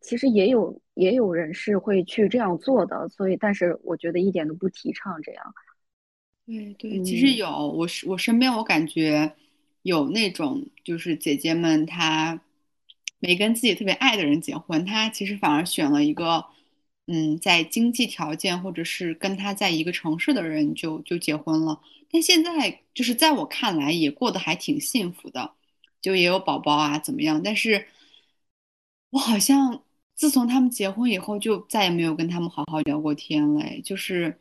[0.00, 5.54] 其实也有也有人是会去这样做的，所以但是我觉得一点都不提倡这样。
[6.46, 9.34] 对对，其实嗯有，我是我身边我感觉
[9.82, 12.40] 有那种就是姐姐们，她
[13.18, 16.46] 没跟自己特别爱的人结婚，她其实反而选了一个，
[17.06, 21.80] 嗯，在经济条件或者是跟他在一个城市的人就就结婚了。
[22.10, 25.52] 但现在就是在我看来也过得还挺幸福的，
[26.00, 27.42] 就也有宝宝啊怎么样？
[27.42, 27.86] 但是
[29.10, 29.82] 我好像
[30.14, 34.40] 自从他们结婚以后，就再也没有跟他们好好聊过天嘞，就是。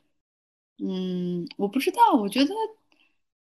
[0.77, 2.53] 嗯，我不知道，我觉得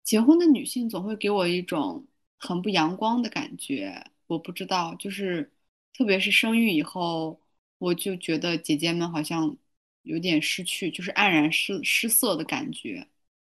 [0.03, 2.05] 结婚的女性总会给我一种
[2.37, 4.03] 很不阳光的感觉。
[4.27, 5.49] 我不知道，就是
[5.93, 7.39] 特别是生育以后，
[7.81, 9.57] 我就觉得姐姐们好像
[10.03, 13.07] 有点失去，就是黯然失失色的感觉。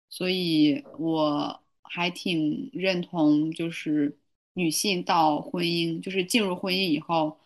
[0.08, 4.18] 所以我还挺认同，就是
[4.54, 7.38] 女性到婚姻，就是进入婚姻以后，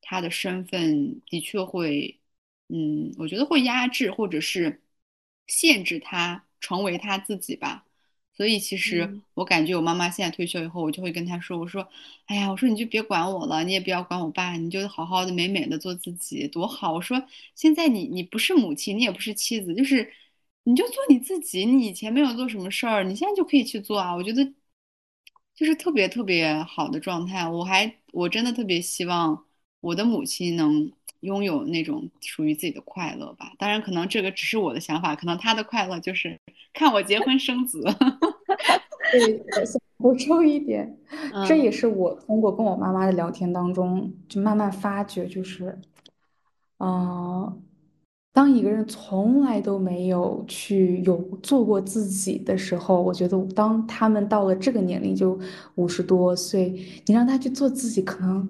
[0.00, 2.20] 她的身份的确会。
[2.68, 4.82] 嗯，我觉得会压制或者是
[5.46, 7.85] 限制他成为他自己吧。
[8.36, 11.88] 所以其实嗯我感觉我妈妈现在退休以后，我就会跟她说：“我说，
[12.26, 17.22] 哎呀，我说你就别管我了，你也不要管我爸，你就好好的美美的做自己，多好。”我说
[17.54, 20.12] 现在你你不是母亲，你也不是妻子，就是
[20.64, 21.64] 你就做你自己。
[21.64, 24.14] 你以前没有做什么事儿，你现在就可以去做啊。
[24.14, 24.44] 我觉得
[25.54, 27.48] 就是特别特别好的状态。
[27.48, 29.46] 我还我真的特别希望
[29.80, 33.52] 我的母亲能拥有那种属于自己的快乐吧。
[33.58, 36.38] 当然，可能这个只是我的想法，可能他的快乐就是
[36.72, 37.82] 看我结婚生子。
[39.12, 40.98] 对，我想补充一点，
[41.46, 45.78] 这嗯也是我通过跟我妈妈的聊天当中，就慢慢发觉，就是，
[46.78, 47.62] 嗯、
[48.32, 55.38] 当一个人从来都没有去有做过自己的时候，我觉得当他们到了这个年龄，就
[55.76, 56.70] 五十多岁，
[57.06, 58.48] 你让他去做自己，可能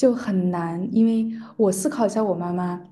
[0.00, 0.88] 就很难。
[0.96, 2.82] 因为我思考一下我妈妈。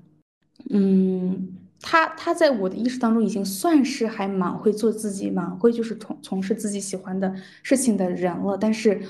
[0.69, 7.33] 嗯，她她在我的意识当中已经算是还蛮会做自己，蛮会就是从从事自己喜欢的
[7.63, 8.55] 事情的人了。
[8.55, 9.01] 但是，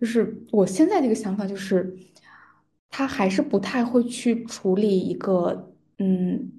[0.00, 1.94] 就是我现在这个想法就是，
[2.88, 6.52] 他还是不太会去处理一个，嗯，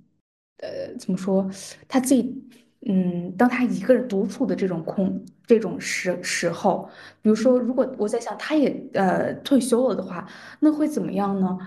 [0.57, 1.49] 呃，怎么说，
[1.87, 2.43] 他自己，
[2.85, 6.89] 嗯，当他一个人独处的这种空这种时时候，
[7.21, 10.27] 比如说，如果我在想他也呃退休了的话。
[10.59, 11.57] 那会怎么样呢？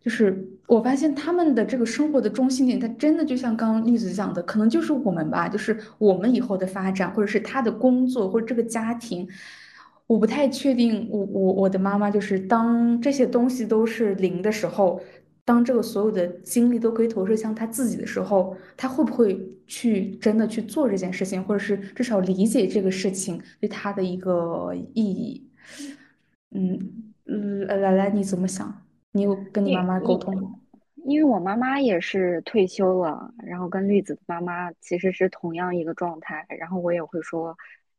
[0.00, 9.26] 就是我发现他们的这个生活的中心点，它真的就像刚刚栗子讲的，可能就是我们吧，就是我们以后的发展，或者是他的工作，或者这个家庭。
[10.06, 15.00] 我不太确定我，我我的妈妈就是当这些东西都是零的时候，
[15.44, 25.50] 当这个所有的精力都可以投射向他自己的时候，他会不会去真的去做这件事情，或者是至少理解这个事情对他的一个意义？
[26.50, 28.82] 嗯，嗯，来来，你怎么想？
[29.12, 30.50] 你有跟你妈妈沟通吗？
[31.06, 37.54] 因为我妈妈也是退休了，然后跟绿子的妈妈其实是同样一个状态，然后我也会说，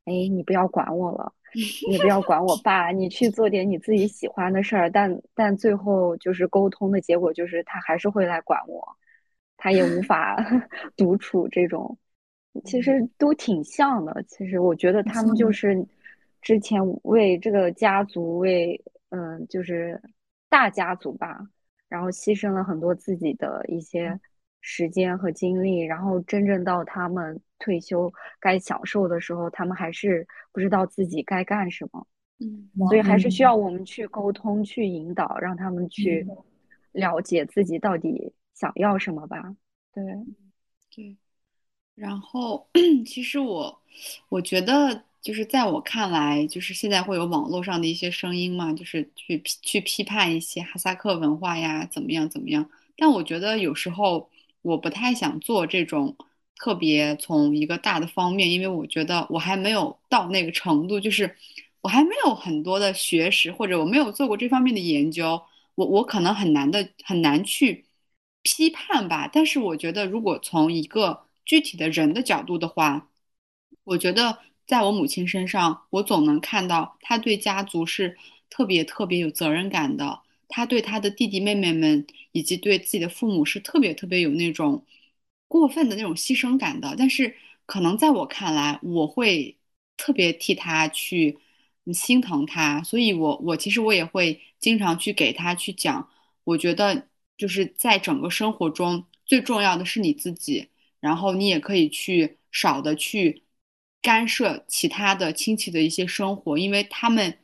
[0.05, 1.33] 哎，你不要管我了，
[1.89, 4.89] 你不要管我爸，你去做点你自己喜欢的事儿。
[4.89, 8.87] 但但最后就是沟通的结果就是他还是会来管我，
[9.57, 10.37] 他也无法
[10.95, 11.97] 独处这种，
[12.63, 14.23] 其实都挺像的。
[14.27, 15.85] 其实我觉得他们就是
[16.41, 18.79] 之前为这个家族为
[19.09, 20.01] 嗯，就是
[20.49, 21.47] 大家族吧。
[21.87, 24.19] 然后牺牲了很多自己的一些
[24.67, 32.07] 时间和精力，然后真正到他们退休该享受的时候，他们还是不知道自己该干什么，
[32.39, 36.37] 嗯所以还是需嗯要我们去沟通、去引导，让他们去嗯
[36.93, 39.55] 了解自己到底想要什么吧。
[39.93, 40.03] 对，
[40.89, 41.15] 对。
[41.95, 42.67] 然后，
[43.05, 43.81] 其实我
[44.29, 52.69] 我觉得，就是在我看来，就是现在会有网络上的一些声音嘛，就是去批去批判一些哈萨克文化呀，怎么样怎么样。
[52.97, 54.29] 但我觉得有时候
[54.65, 56.15] 我不太想做这种
[56.57, 61.35] 特别从一个大的方面，因为我觉得我还没有到那个程度，就是
[61.81, 65.41] 我还没有很多的学识，或者我没有做过这方面的研究，
[65.75, 67.85] 我我可能很难的很难去。
[68.47, 73.09] 批判吧，但是我觉得，如果从一个具体的人的角度的话，
[73.83, 74.37] 我觉得
[74.67, 78.17] 在我母亲身上，我总能看到她对家族是
[78.49, 80.21] 特别特别有责任感的。
[80.49, 84.85] 他对他的弟弟妹妹们以及对自己的父母是特别特别有那种
[85.47, 86.95] 过分的那种牺牲感的。
[86.97, 87.35] 但是
[87.65, 89.57] 可能在我看来，我会
[89.97, 91.37] 特别替他去
[91.93, 96.09] 心疼他，所以我我其实我也会经常去给他去讲，
[96.43, 100.69] 我觉得就是在整个生活中最重要的是你自己。
[100.99, 103.43] 然后你也可以去少的去
[104.01, 107.37] 干涉其他的亲戚的一些生活，因为他们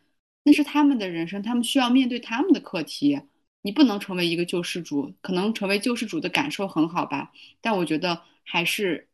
[0.44, 3.22] 那是他们的人生，他们需要面对他们的课题。
[3.64, 7.32] 你不能成为一个救世主，可能成为救世主的感受很好吧，
[7.62, 9.08] 但我觉得还是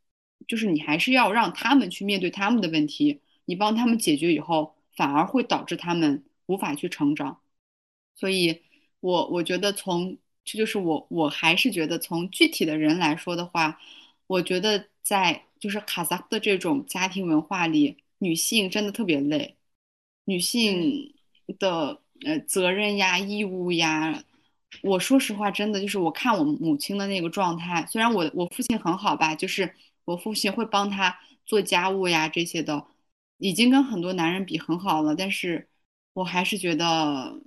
[0.47, 7.41] 就是你还是要让他们去面对他们的问题，你帮他们解决以后，反而会导致他们无法去成长。
[8.15, 8.61] 所以，
[9.01, 13.79] 我我觉得从这就是我我还是觉得从具体的人来说的话。
[14.27, 19.55] 我觉得在就是卡萨克的这种家庭文化里，女性真的特别累，
[20.25, 21.13] 女性
[21.59, 24.23] 的呃责任呀、义务呀，
[24.81, 29.73] 我说实话，真的就是我看我母亲的那个状态，虽然我我父亲很好吧，就是
[30.05, 32.85] 我父亲会帮他做家务呀这些的，
[33.37, 35.67] 已经跟很多男人比很好了，但是
[36.13, 37.41] 我还是觉得，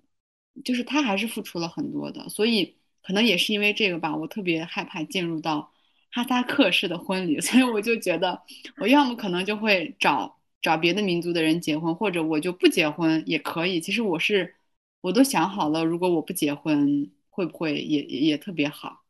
[0.64, 5.72] 就是他还是付出了很多的，所以可能也是因为这个吧，我特别害怕进入到。
[6.12, 8.42] 哈萨克式的婚礼，所以我就觉得，
[8.78, 13.80] 我要么可能就会找找别的民族的人结婚，或者我就不结婚也可以。
[13.80, 14.54] 其实我是，
[15.00, 19.04] 我都想好了，如果我不结婚，会不会也也特别好？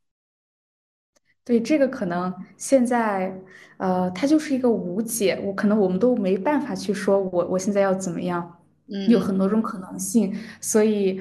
[1.44, 3.34] 对，这个可能现在，
[3.78, 11.20] 呃，它就是一个无解，我可能我们都没办法去说我我现在要怎么样，嗯有嗯很多种可能性，所以。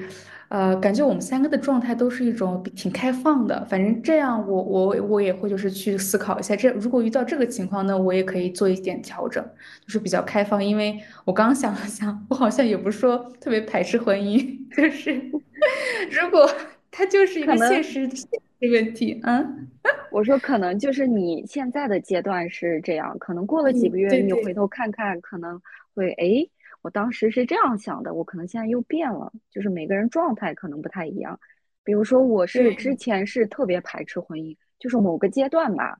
[0.50, 9.40] 呃，感觉我们三个的状态都是一种挺开放的，反正这样我我我也会就是去思考一下，这如果遇到这个情况呢，我也可以做一点调整，
[9.86, 10.62] 就是比较开放。
[10.64, 15.12] 因为我刚想了想，我好像也不是说特别排斥婚姻， 就是
[16.10, 16.50] 如果
[16.90, 18.28] 它就是一个现实现
[18.60, 19.68] 实问题，嗯，
[20.10, 24.52] 我说可能就是你现在的阶段是这样，可能过了几个嗯，月，你回。
[24.52, 25.62] 头看看，可能
[25.94, 26.50] 会，诶，
[26.82, 31.38] 我当时是这样想的，我可能现在又变了，就是每个人状态可能不太一样。
[31.84, 35.98] 比如说，我是之前是特别排斥婚姻，就是某个阶段吧，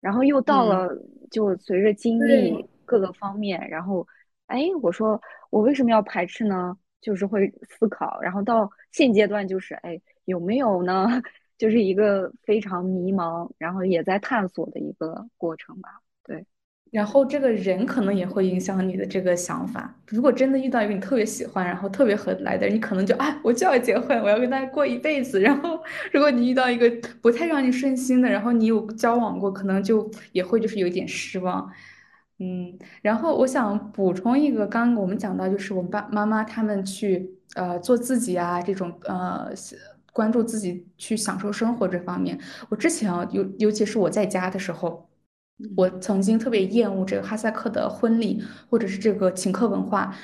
[0.00, 2.66] 然后又到嗯了，就随着经历。
[2.88, 4.08] 各个方面，然后，
[4.46, 5.20] 哎，我说
[5.50, 6.74] 我为什么要排斥呢？
[7.02, 11.06] 就是会思考，然后到现阶段就是，哎，有没有呢？
[11.58, 16.00] 就是一个非常迷茫，然后也在探索的一个过程吧。
[16.24, 16.46] 对，
[16.90, 19.94] 然后这个人可能也会影响你的这个想法。
[20.06, 25.40] 如果真的遇到一个你特别喜欢，然后特别合得来的人，你可能就啊，我就要结婚，我要跟他过一辈子。
[25.40, 25.78] 然后，
[26.12, 31.70] 如果你遇到一个不太让你顺心的，然后你有交往过，可能就也会就是有一点失望。
[32.38, 39.50] 嗯，然后我想补充一个，刚刚我们讲到，就是我们爸妈妈他们去呃做自己啊，这种呃
[40.12, 42.38] 关注自己去享受生活这方面。
[42.68, 45.07] 我之前啊，尤尤其是我在家的时候，
[45.76, 50.14] 我曾经特别厌恶这个哈萨克的婚礼，或者是这个请客文化。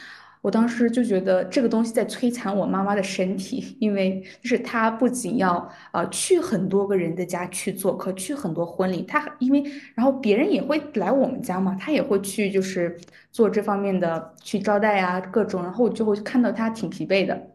[0.41, 9.65] 我当时就觉得这个东西在摧残我妈妈的身体，因为就是她不仅要呃去很多个人的家去做客，去很多婚礼，她因为
[9.95, 12.95] 然后别人也会来我们家嘛，她也会去就是
[13.33, 17.51] 做这方面的去招待啊各种，然后我就会看到她挺疲惫的。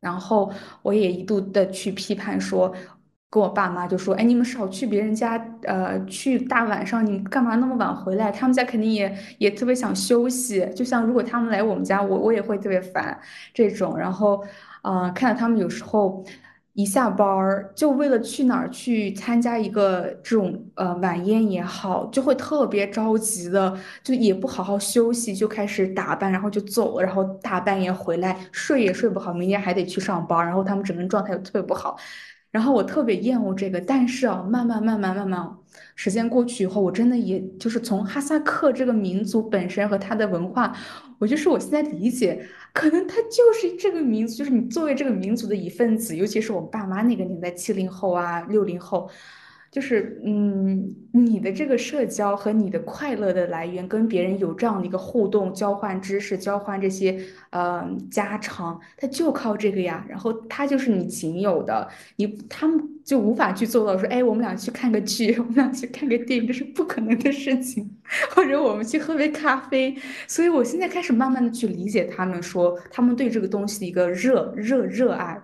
[0.00, 0.52] 然后
[0.82, 2.74] 我也一度的去批判说，
[3.34, 8.30] 跟我爸妈就说，哎，你们少去别人家，呃，去大晚上，你干嘛那么晚回来？
[8.30, 13.18] 他们家肯定也也特别想休息，就像如果他们来我们家，我我也会特别烦
[13.52, 13.98] 这种。
[13.98, 14.40] 然后，
[14.82, 16.24] 呃，看到他们有时候
[16.74, 23.76] 一下班儿，就为了去哪儿去参加一个这种呃晚宴也好，就会特别着急的。
[24.04, 31.96] 就也不好好休息，就开始打扮，然后就走，然后大半夜回来，睡也睡不好，明天还得去上班，然后他们整个人状态又特别不好，
[32.54, 35.58] 然后我特别厌恶这个，但是啊，慢慢慢慢慢慢，
[35.96, 40.72] 时间过去以后，我真的也就是从哈萨克这个民族本身和他的文化，
[41.18, 49.10] 我就是我现在理解，可能他就是这个民族，就是你作为这个民族的一份子，尤其是我爸妈那个年代，七零后啊，六零后。
[49.74, 57.18] 就是嗯，你的这个社交和你的快乐的来源，跟别人有这样的一个互动、交换知识、交换这些
[57.50, 60.06] 呃家常，它就靠这个呀。
[60.08, 67.90] 然后它就是你仅有的，你他们就无法去做到说，哎，我们俩去看个剧，我们俩去看个电影，这是不可能的事情。
[68.30, 69.96] 或者我们去喝杯咖啡。
[70.28, 75.42] 所以我现在开始慢慢的去理解他们说，他们对这个东西的一个热热热爱。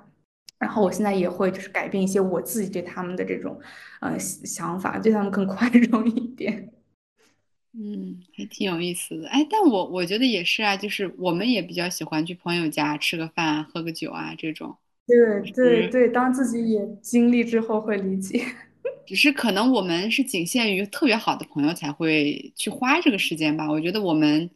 [0.61, 3.61] 然后我现在也会就是改变一些我自己对他们的这种
[4.01, 6.71] 呃想法，对他们更宽容一点。
[7.73, 9.29] 嗯，还挺有意思的。
[9.29, 14.77] 哎，但我我觉得也是啊，就是我们也比较喜欢去朋友家吃个饭、喝个酒啊这种。
[15.07, 18.45] 对对，对，当自己也经历之后会理解。
[19.05, 23.69] 只是可能我们是仅限于特别好的朋友才会去花这个时间吧。
[23.71, 24.49] 我觉得我们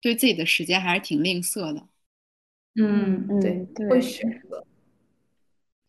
[0.00, 1.88] 对自己的时间还是挺吝啬的。
[2.74, 4.64] 嗯，对，嗯，会，选择。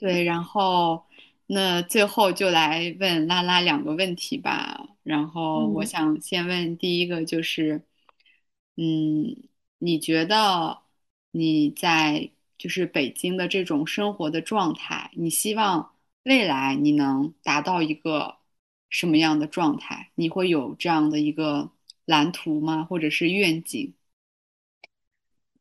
[0.04, 1.06] 对，然后
[1.48, 4.90] 那最后就来问拉拉两个问题吧。
[5.02, 7.82] 然后我嗯想先问第一个就是，
[8.76, 9.48] 嗯，
[9.78, 10.80] 你觉得
[11.32, 15.94] 你在就是北京的这种生活的状态，你希望
[16.24, 18.36] 未来你能达到一个
[18.90, 20.12] 什么样的状态？
[20.16, 21.72] 你会有这样的一个
[22.04, 22.84] 蓝图吗？
[22.84, 23.94] 或者是愿景？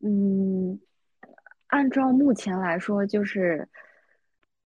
[0.00, 0.80] 嗯，
[1.68, 3.68] 按照目前来说，就是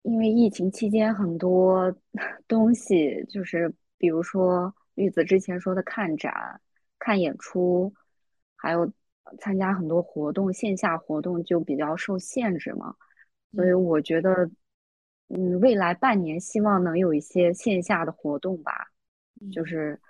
[0.06, 1.92] 因为疫情期间很多
[2.46, 6.60] 东西，就是比如说玉子之前说的看展、
[6.96, 7.92] 看演出，
[8.54, 8.90] 还有
[9.40, 12.94] 参加很多活动，线下活动就比较受限制嘛。
[13.52, 14.48] 所以嗯我觉得，
[15.28, 18.72] 嗯，未来半年希望能有一些线下的活动吧。
[19.50, 20.00] 就嗯是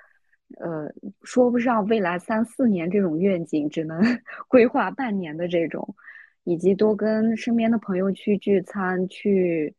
[0.59, 0.93] 呃，
[1.23, 3.98] 说不上未来三四年这种愿景，只能
[4.47, 5.97] 规划半年的这种，
[6.44, 9.74] 以及多跟身边的朋友去聚餐、去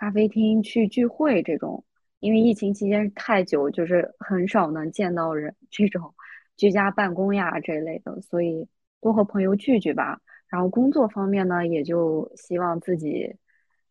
[0.00, 1.84] 咖啡厅、去聚会这种。
[2.20, 6.14] 因为疫情期间太久，就是很少能见到人，这种
[6.56, 8.66] 居家办公呀这类的，所以
[9.02, 10.22] 多和朋友聚聚吧。
[10.48, 13.36] 然后工作方面呢，也就希望自己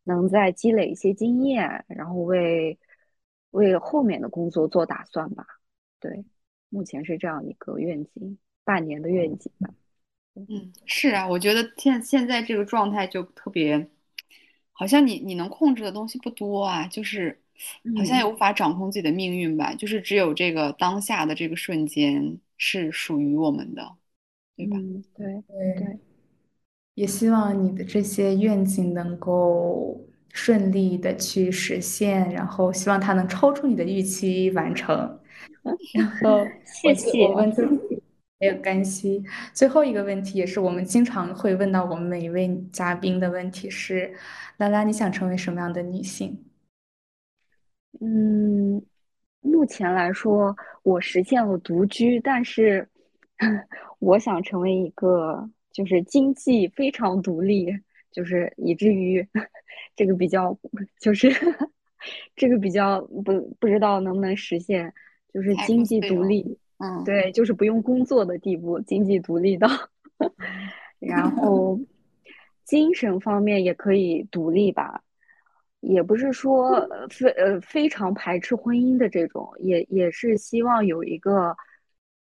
[0.04, 2.80] 能再积累一些经验，然后为
[3.52, 5.46] 为后面的工作做打算吧。
[6.00, 6.26] 对，
[6.70, 9.70] 目前是这样一个愿景，半年的愿景吧。
[10.36, 13.90] 嗯，是啊，我觉得现现在这个状态就特别，
[14.80, 17.42] 好像你你能控制的东西不多啊，就是
[17.94, 23.98] 好像也嗯无法掌控自己的命运吧，就是只有这个当下的这个瞬间是属于我们的，
[24.58, 24.82] 对吧？
[24.82, 26.00] 嗯，对对，对，
[26.96, 30.00] 也希望你的这些愿景能够
[30.34, 35.20] 顺利的去实现，然后希望它能超出你的预期完成。
[35.94, 37.44] 然后谢谢。
[38.40, 39.22] 没有干系，
[39.54, 44.14] 最后一个问题也是我们经常会问到我们每一位嘉宾的问题是：
[44.58, 46.46] 拉拉，你想成为什么样的女性？
[48.00, 48.82] 嗯，
[49.42, 52.88] 目前来说，我实现了独居，但是
[54.00, 57.68] 我想成为一个就是经济非常独立，
[58.10, 59.28] 就是以至于
[59.98, 60.58] 这个比较
[61.02, 61.30] 就是
[62.38, 64.94] 这个比较不不知道能不能实现，
[65.34, 67.04] 就是经济，独立，嗯。
[67.06, 69.68] 对，就是不用工作的地步，经济独立到
[71.00, 71.80] 然后
[72.66, 75.02] 精神方面也可以独立吧，
[75.80, 81.56] 也不是说呃非呃非常排斥婚姻的这种，也也是希望有一个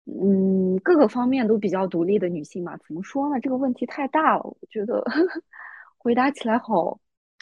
[0.07, 2.79] 嗯各个方面都比较独立的女性吧。
[2.87, 3.41] 怎么说呢？
[3.41, 5.05] 这个问题太大了，我觉得
[5.99, 6.99] 回答起来好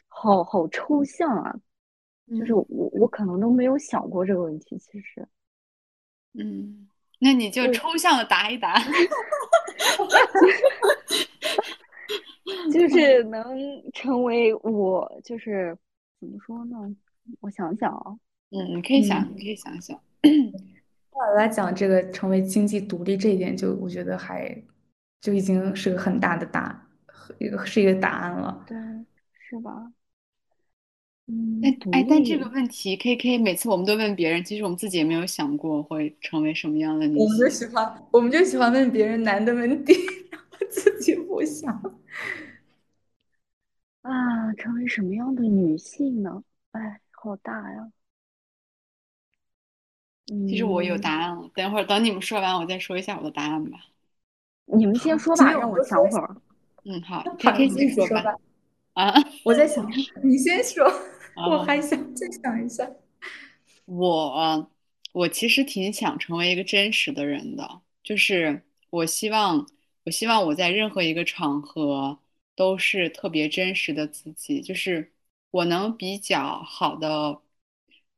[0.09, 1.55] 好好抽象啊，
[2.29, 2.67] 就是嗯。
[2.69, 5.29] 我我可能都没有想过这个问题，其实。
[6.39, 6.89] 嗯，
[7.19, 8.79] 那你就就抽象的答一答，
[12.73, 13.45] 就是能
[13.93, 15.77] 成为我，就是
[16.21, 16.77] 怎么说呢？
[17.41, 18.17] 我想想啊。
[18.51, 20.33] 嗯，你可以想，你嗯，可以想想， 对
[21.13, 24.63] 我来讲，这个成为经济独立这一点就，我觉得还
[25.21, 26.87] 就已经是个很大的答，
[27.39, 28.65] 一个是一个答案了。
[28.67, 28.77] 对，
[29.49, 29.91] 是吧？
[31.29, 37.69] 嗯，哎哎，但这个，问题，K K 每次我们都问别人，其实我们自己也没有想过会成为什么样的女我们就性。
[37.69, 39.93] 喜欢，我们就喜欢问别人男的问题，
[40.31, 41.75] 然后自己不想。
[44.03, 46.45] 啊，成为什么样的女性呢？
[46.71, 47.91] 哎，好大呀。
[50.49, 53.79] 其实我有答嗯，案了，等会儿等你们说完，我再说一下我的答案吧。
[54.67, 55.83] 你们先好，说吧，让我。
[55.85, 56.37] 想会儿。
[56.85, 58.35] 嗯，好，K 好，K 你先说吧。
[58.95, 59.13] 啊，
[59.45, 59.85] 我在想，
[60.23, 60.85] 你先说，
[61.37, 62.91] 我哦，还想再想一下。
[63.85, 64.71] 我
[65.13, 69.69] 我其实挺想成为一个真实的人的，就是我希望
[70.05, 72.19] 我希望我在任何一个场合
[72.55, 75.13] 都是特别真实的自己，就是
[75.51, 77.41] 我能比较好的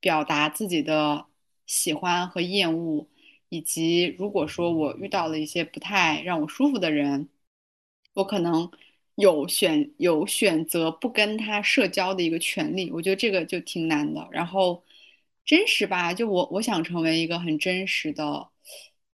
[0.00, 1.26] 表达自己的
[1.66, 3.08] 喜欢和厌恶，
[3.48, 7.28] 以及如果说我遇到了一些不太让我舒服的人，
[8.14, 8.70] 我可能
[9.18, 14.28] 有选有选择不跟他社交的一个权利，我觉得这个就挺难的。
[14.30, 14.84] 然后
[15.44, 18.48] 真实吧，就我我想成为一个很真实的、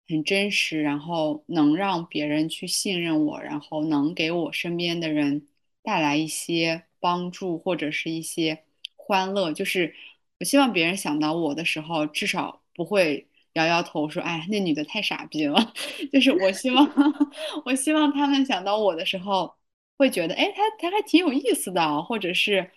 [0.09, 5.47] 很真实，然后能让别人去信任我，然后能给我身边的人
[5.82, 8.64] 带来一些帮助或者是一些
[8.97, 9.52] 欢乐。
[9.52, 9.94] 就是
[10.39, 15.72] 我希望别人想到我的时候，至少不会摇摇头说：“哎，那女的太傻逼了。
[16.10, 16.90] ”就是我希望，
[17.66, 19.52] 我希望他们想到我的时候，
[20.01, 22.70] 会觉得，哎，他他还挺有意思的，或者是，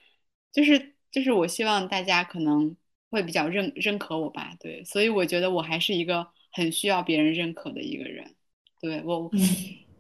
[0.51, 2.75] 就是就是我希望大家可能
[3.09, 4.53] 会比较认认可我吧。
[4.59, 8.35] 对，所以我觉得我还是一个很需要别人认可的一个人。
[8.81, 9.31] 对我，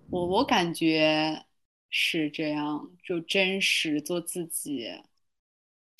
[0.09, 1.45] 我我感觉
[1.89, 4.89] 是这样，就真实做自己，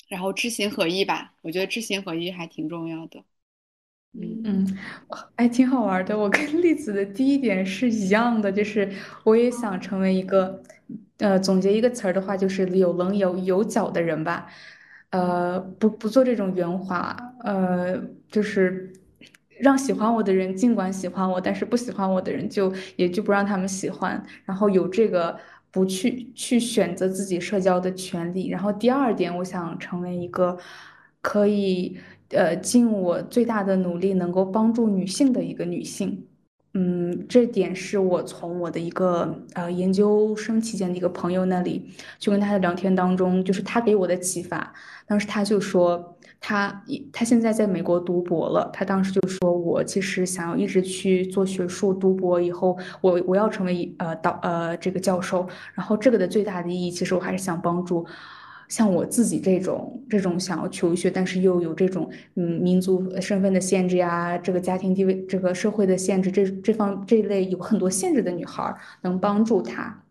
[0.08, 1.32] 然后知行合一吧。
[1.40, 3.24] 我觉得知行合一还挺重要的。
[4.12, 4.78] 嗯，
[5.36, 6.16] 哎，挺好玩的。
[6.16, 8.92] 我跟 栗子的第一点是一样的，就是
[9.24, 10.62] 我也想成为一个，
[11.18, 14.46] 呃，总结一个词儿的话，就是有棱有有角的人吧。
[15.10, 17.96] 呃，不不做这种圆滑，呃，
[18.30, 18.92] 就是
[19.58, 24.22] 让喜欢我的人尽管喜欢我，但是不喜欢我的人就也就不让他们喜欢。
[24.44, 25.38] 然后有这个
[25.70, 28.48] 不去去选择自己社交的权利。
[28.48, 30.58] 然后第二点，我想成为一个
[31.20, 31.96] 可以。
[32.30, 36.26] 呃，尽我最大的努力，能够帮助女性的一个女性，
[36.76, 41.88] 嗯，这点是我从我的一个呃研究生期间的一个朋友那里，
[42.18, 44.72] 就跟他的聊天当中，就是他给我的启发。
[45.06, 46.82] 当时他就说，他
[47.12, 58.04] 他现在在美国读博了，他当时就说，我其实想要一直去做学术，读博以后，我我要成为呃导呃这个教授，然后这个的最大的意义，其实我还是想帮助。
[58.68, 70.02] 像我自己这种这种想要求学，但是又有这种嗯民族身份的限制呀，这个家庭地位、这个社会的限制，这这方这一类有很多限制的女孩，能帮助她。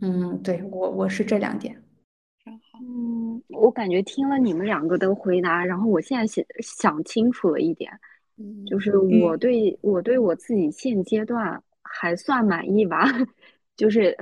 [0.00, 1.76] 嗯，对我我是这两点。
[2.80, 7.90] 嗯，我感觉听了你们两个的回答，然后我现在想想清楚了一点，
[8.66, 13.04] 就是我对我对我自己现阶段还算满意吧，
[13.76, 14.16] 就是。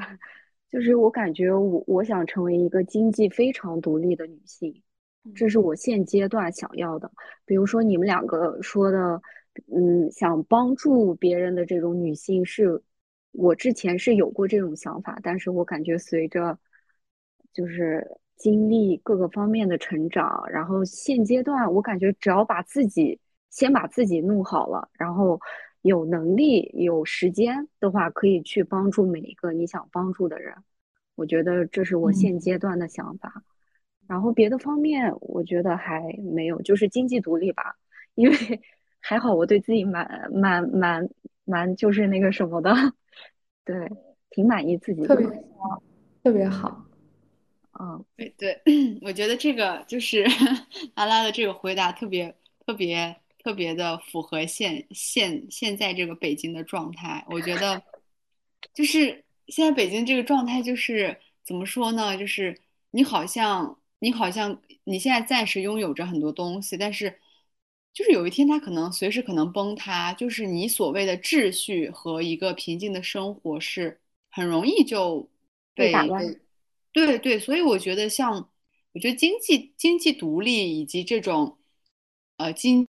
[0.72, 4.82] 就是我感觉我我想成为一个经济非常独立的女性，
[5.34, 7.12] 这是我现阶段想要的。
[7.44, 9.20] 比如说你们两个说的，
[9.70, 12.82] 嗯，想帮助别人的这种女性，是
[13.32, 16.58] 我之前是有过这种想法，但是我感觉随着
[17.52, 23.20] 就是经历各个方面的成长，然后现阶段我感觉只要把自己
[23.50, 25.38] 先把自己弄好了，然后。
[25.82, 30.54] 有能力、有时间的话，可以去帮助每一个你想帮助的人。
[31.14, 33.44] 我觉得这是我现阶段的想法。
[34.08, 37.76] 然后别的方面，我觉得还没有，就是经济独立吧。
[38.14, 38.60] 因为
[39.00, 41.08] 还好，我对自己蛮蛮蛮
[41.44, 42.72] 蛮，就是那个什么的，
[43.64, 43.90] 对，
[44.30, 45.82] 挺满意自己的，特别好，
[46.22, 46.86] 特别好。
[47.80, 48.60] 嗯，对对，
[49.02, 50.24] 我觉得这个就是
[50.94, 52.36] 阿拉的这个回答特别
[52.66, 53.21] 特别。
[53.42, 57.82] 特别的符合现现现在这个北京的状态，我觉得
[58.72, 62.16] 就是现在北京这个状态就是怎么说呢？
[62.16, 62.56] 就是
[62.92, 67.18] 你好像你好像你现在暂时拥有着很多东西，但是
[67.92, 74.00] 就是有一天它可能随时可能崩塌，就是你所谓的秩序和一个平静的生活是
[74.30, 75.28] 很容易就
[75.74, 76.24] 被打乱。
[76.92, 78.48] 对对，所以我觉得像
[78.92, 81.58] 我觉得经济经济独立以及这种
[82.36, 82.86] 呃经。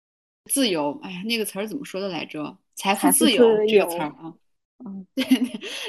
[0.47, 2.59] 自由，哎呀，那个词儿怎么说的来着？
[2.75, 4.35] 财富自由这个词儿啊，
[4.85, 5.25] 嗯， 对，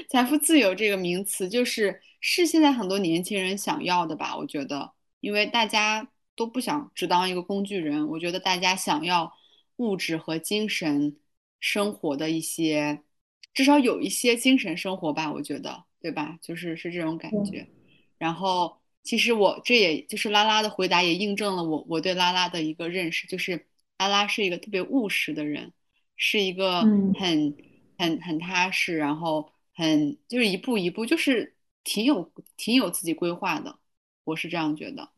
[0.09, 4.37] 财富自由这个名词就是是现在很多年轻人想要的吧？
[4.37, 9.33] 我觉得，因为大家都不想只当一个工具人，我觉得大家想要
[9.77, 11.15] 物质和精神
[11.59, 13.01] 生活的一些，
[13.53, 16.37] 至少有一些精神生活吧，我觉得，对吧？
[16.41, 17.67] 就是是这种感觉。
[18.19, 23.65] 然后，其实我这也就是拉拉的回答也印证了我我对拉拉的一个认识，就是。
[24.07, 25.71] 拉拉是一个特别务实的人，
[26.15, 26.81] 是一个
[27.19, 27.55] 很
[27.97, 33.79] 很很踏实，然后很就是一步一步，就是挺有挺有自己规划的。
[34.23, 35.09] 我是这样觉得。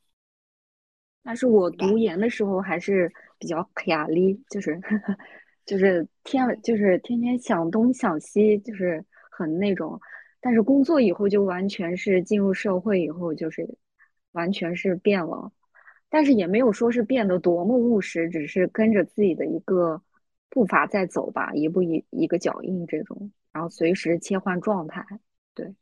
[1.24, 4.80] 但是我读研的时候还是比较压力，就是
[5.66, 10.00] 就是天就是天天想东想西，就是很那种。
[10.40, 13.68] 但是工作以后就完全是进入社会以后，就是
[14.34, 15.52] 完全是变了。
[16.10, 20.02] 但是也没有说是变得多么务实，只是跟着自己的一个
[20.50, 25.06] 步伐在走吧，一步一一个脚印这种，然后随时切换状态。
[25.54, 25.74] 对，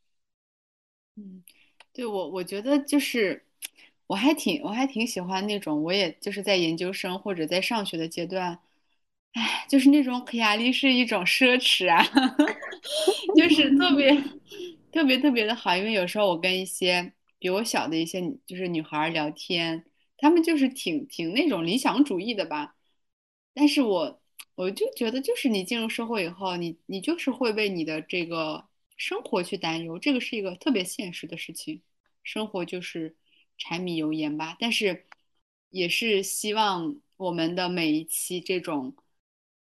[1.15, 1.43] 嗯，
[1.93, 3.45] 对我我觉得就是
[4.07, 8.57] 我还挺我还挺喜欢那种，我也就是在研究生或者在上学的阶段，
[9.33, 12.03] 哎，就是那种可压力是一种奢侈啊，
[13.35, 14.11] 就是特别
[14.91, 19.85] 特别特别的好，因为有时候我跟一些比我小的一些就是女孩聊天。
[20.23, 22.77] 他们就是挺挺那种理想主义的吧，
[23.53, 24.21] 但是我
[24.55, 31.81] 我就觉得，就是你进入社会以后，你你就是会为你的这个生活去担忧，这个是一个特别现实的事情。
[32.23, 33.17] 生活就是
[33.57, 35.07] 柴米油盐吧，但是
[35.69, 38.95] 也是希望我们的每一期这种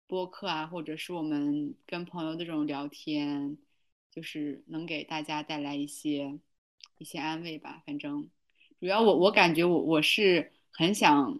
[0.07, 3.57] 播客啊，或者是我们跟朋友的这种聊天，
[4.11, 6.37] 就是能给大家带来一些
[6.97, 7.81] 一些安慰吧。
[7.85, 8.29] 反正
[8.83, 11.39] 主要我我感觉我我是很想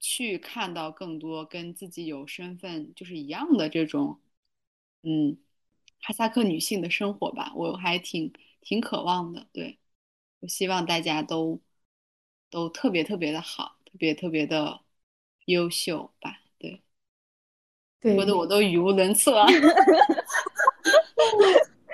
[0.00, 4.20] 去看到更多跟自己有身份就是一样的这种，
[5.02, 5.38] 嗯，
[6.02, 8.30] 哈萨克女性的生活吧，我还挺
[8.60, 9.46] 挺渴望的。
[9.50, 9.78] 对，
[10.40, 11.58] 我希望大家都
[12.50, 14.82] 都特别特别的好，特别特别的
[15.46, 16.42] 优秀吧。
[16.58, 16.82] 对，
[17.98, 19.46] 对，说的我都语无伦次了。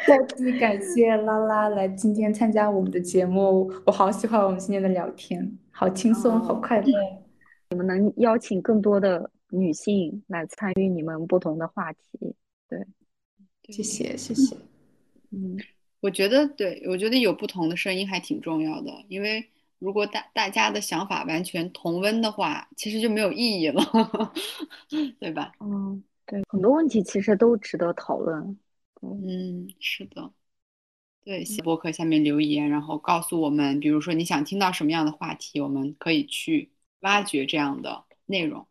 [0.06, 6.86] 再次感谢拉拉来今天参加我们的节目，我好喜欢我们今天的聊天，好轻松，好哦快乐。
[7.68, 12.34] 你们能邀请更多的女性来参与你们不同的话题，
[12.68, 12.84] 对，
[13.68, 14.56] 谢谢，谢谢。
[15.32, 15.58] 嗯，
[16.00, 19.46] 我觉得对，我觉得有不同的声音还挺重要的，因为
[19.78, 23.82] 如果大大家的想法完全同温的话，其实就没有意义了，
[25.20, 25.52] 对吧？
[25.60, 28.58] 嗯，对，很多问题其实都值得讨论。
[29.02, 30.32] 嗯，是的，
[31.24, 36.70] 对，写博客下面留言，然后告诉我们，比如说你想听到什么样的话题，我们可以去
[37.00, 38.66] 挖掘这样的内容。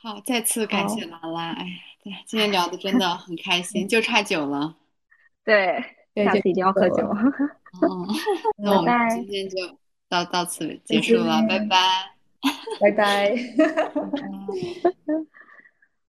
[0.00, 1.74] 好，再次感谢兰兰，哎呀，
[2.04, 4.76] 对，今天聊的真 的很开心，就差酒了。
[5.44, 5.84] 对，
[6.14, 7.08] 对就下次一定要喝酒酒。
[7.82, 8.06] 嗯，
[8.56, 9.56] 那我们今天就
[10.08, 11.76] 到到此结束了，拜见拜。
[12.80, 13.36] 拜拜。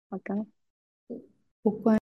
[0.10, 0.46] 好的。
[1.62, 2.05] 不关。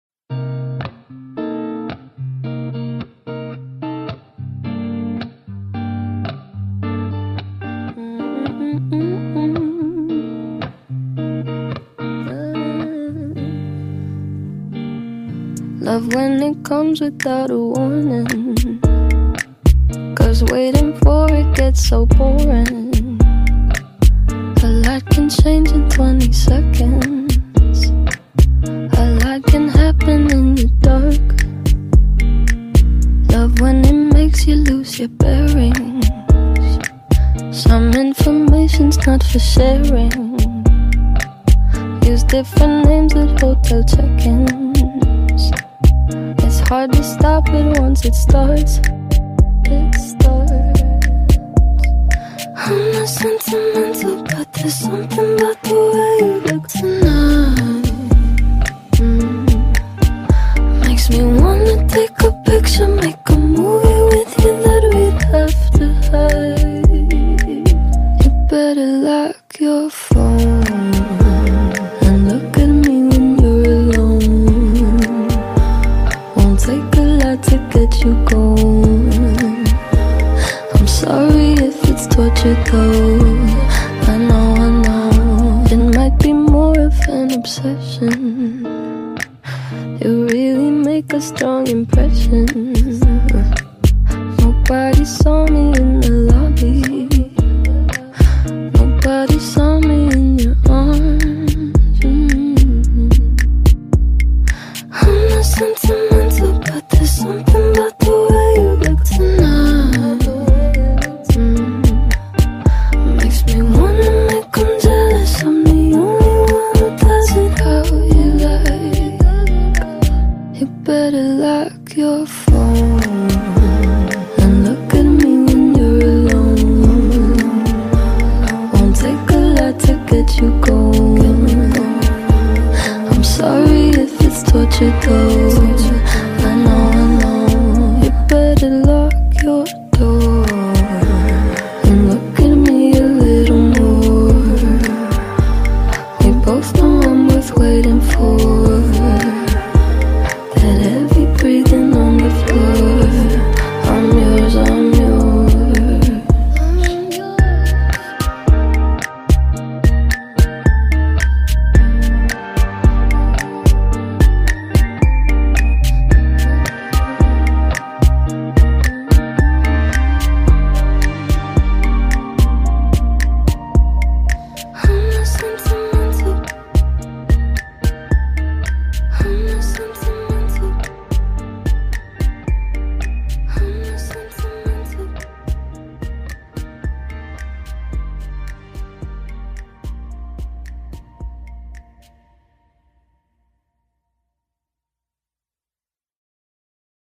[16.00, 18.80] Love when it comes without a warning.
[20.16, 23.20] Cause waiting for it gets so boring.
[24.64, 27.36] A lot can change in 20 seconds.
[28.98, 31.28] A lot can happen in the dark.
[33.34, 36.08] Love when it makes you lose your bearings.
[37.52, 40.40] Some information's not for sharing.
[42.06, 44.60] Use different names at hotel check-ins.
[46.70, 48.78] Hard to stop it once it starts.
[49.66, 50.82] It starts.
[52.56, 57.86] I'm not sentimental, but there's something about the way you look tonight.
[59.02, 59.50] Mm.
[60.86, 63.89] Makes me wanna take a picture, make a movie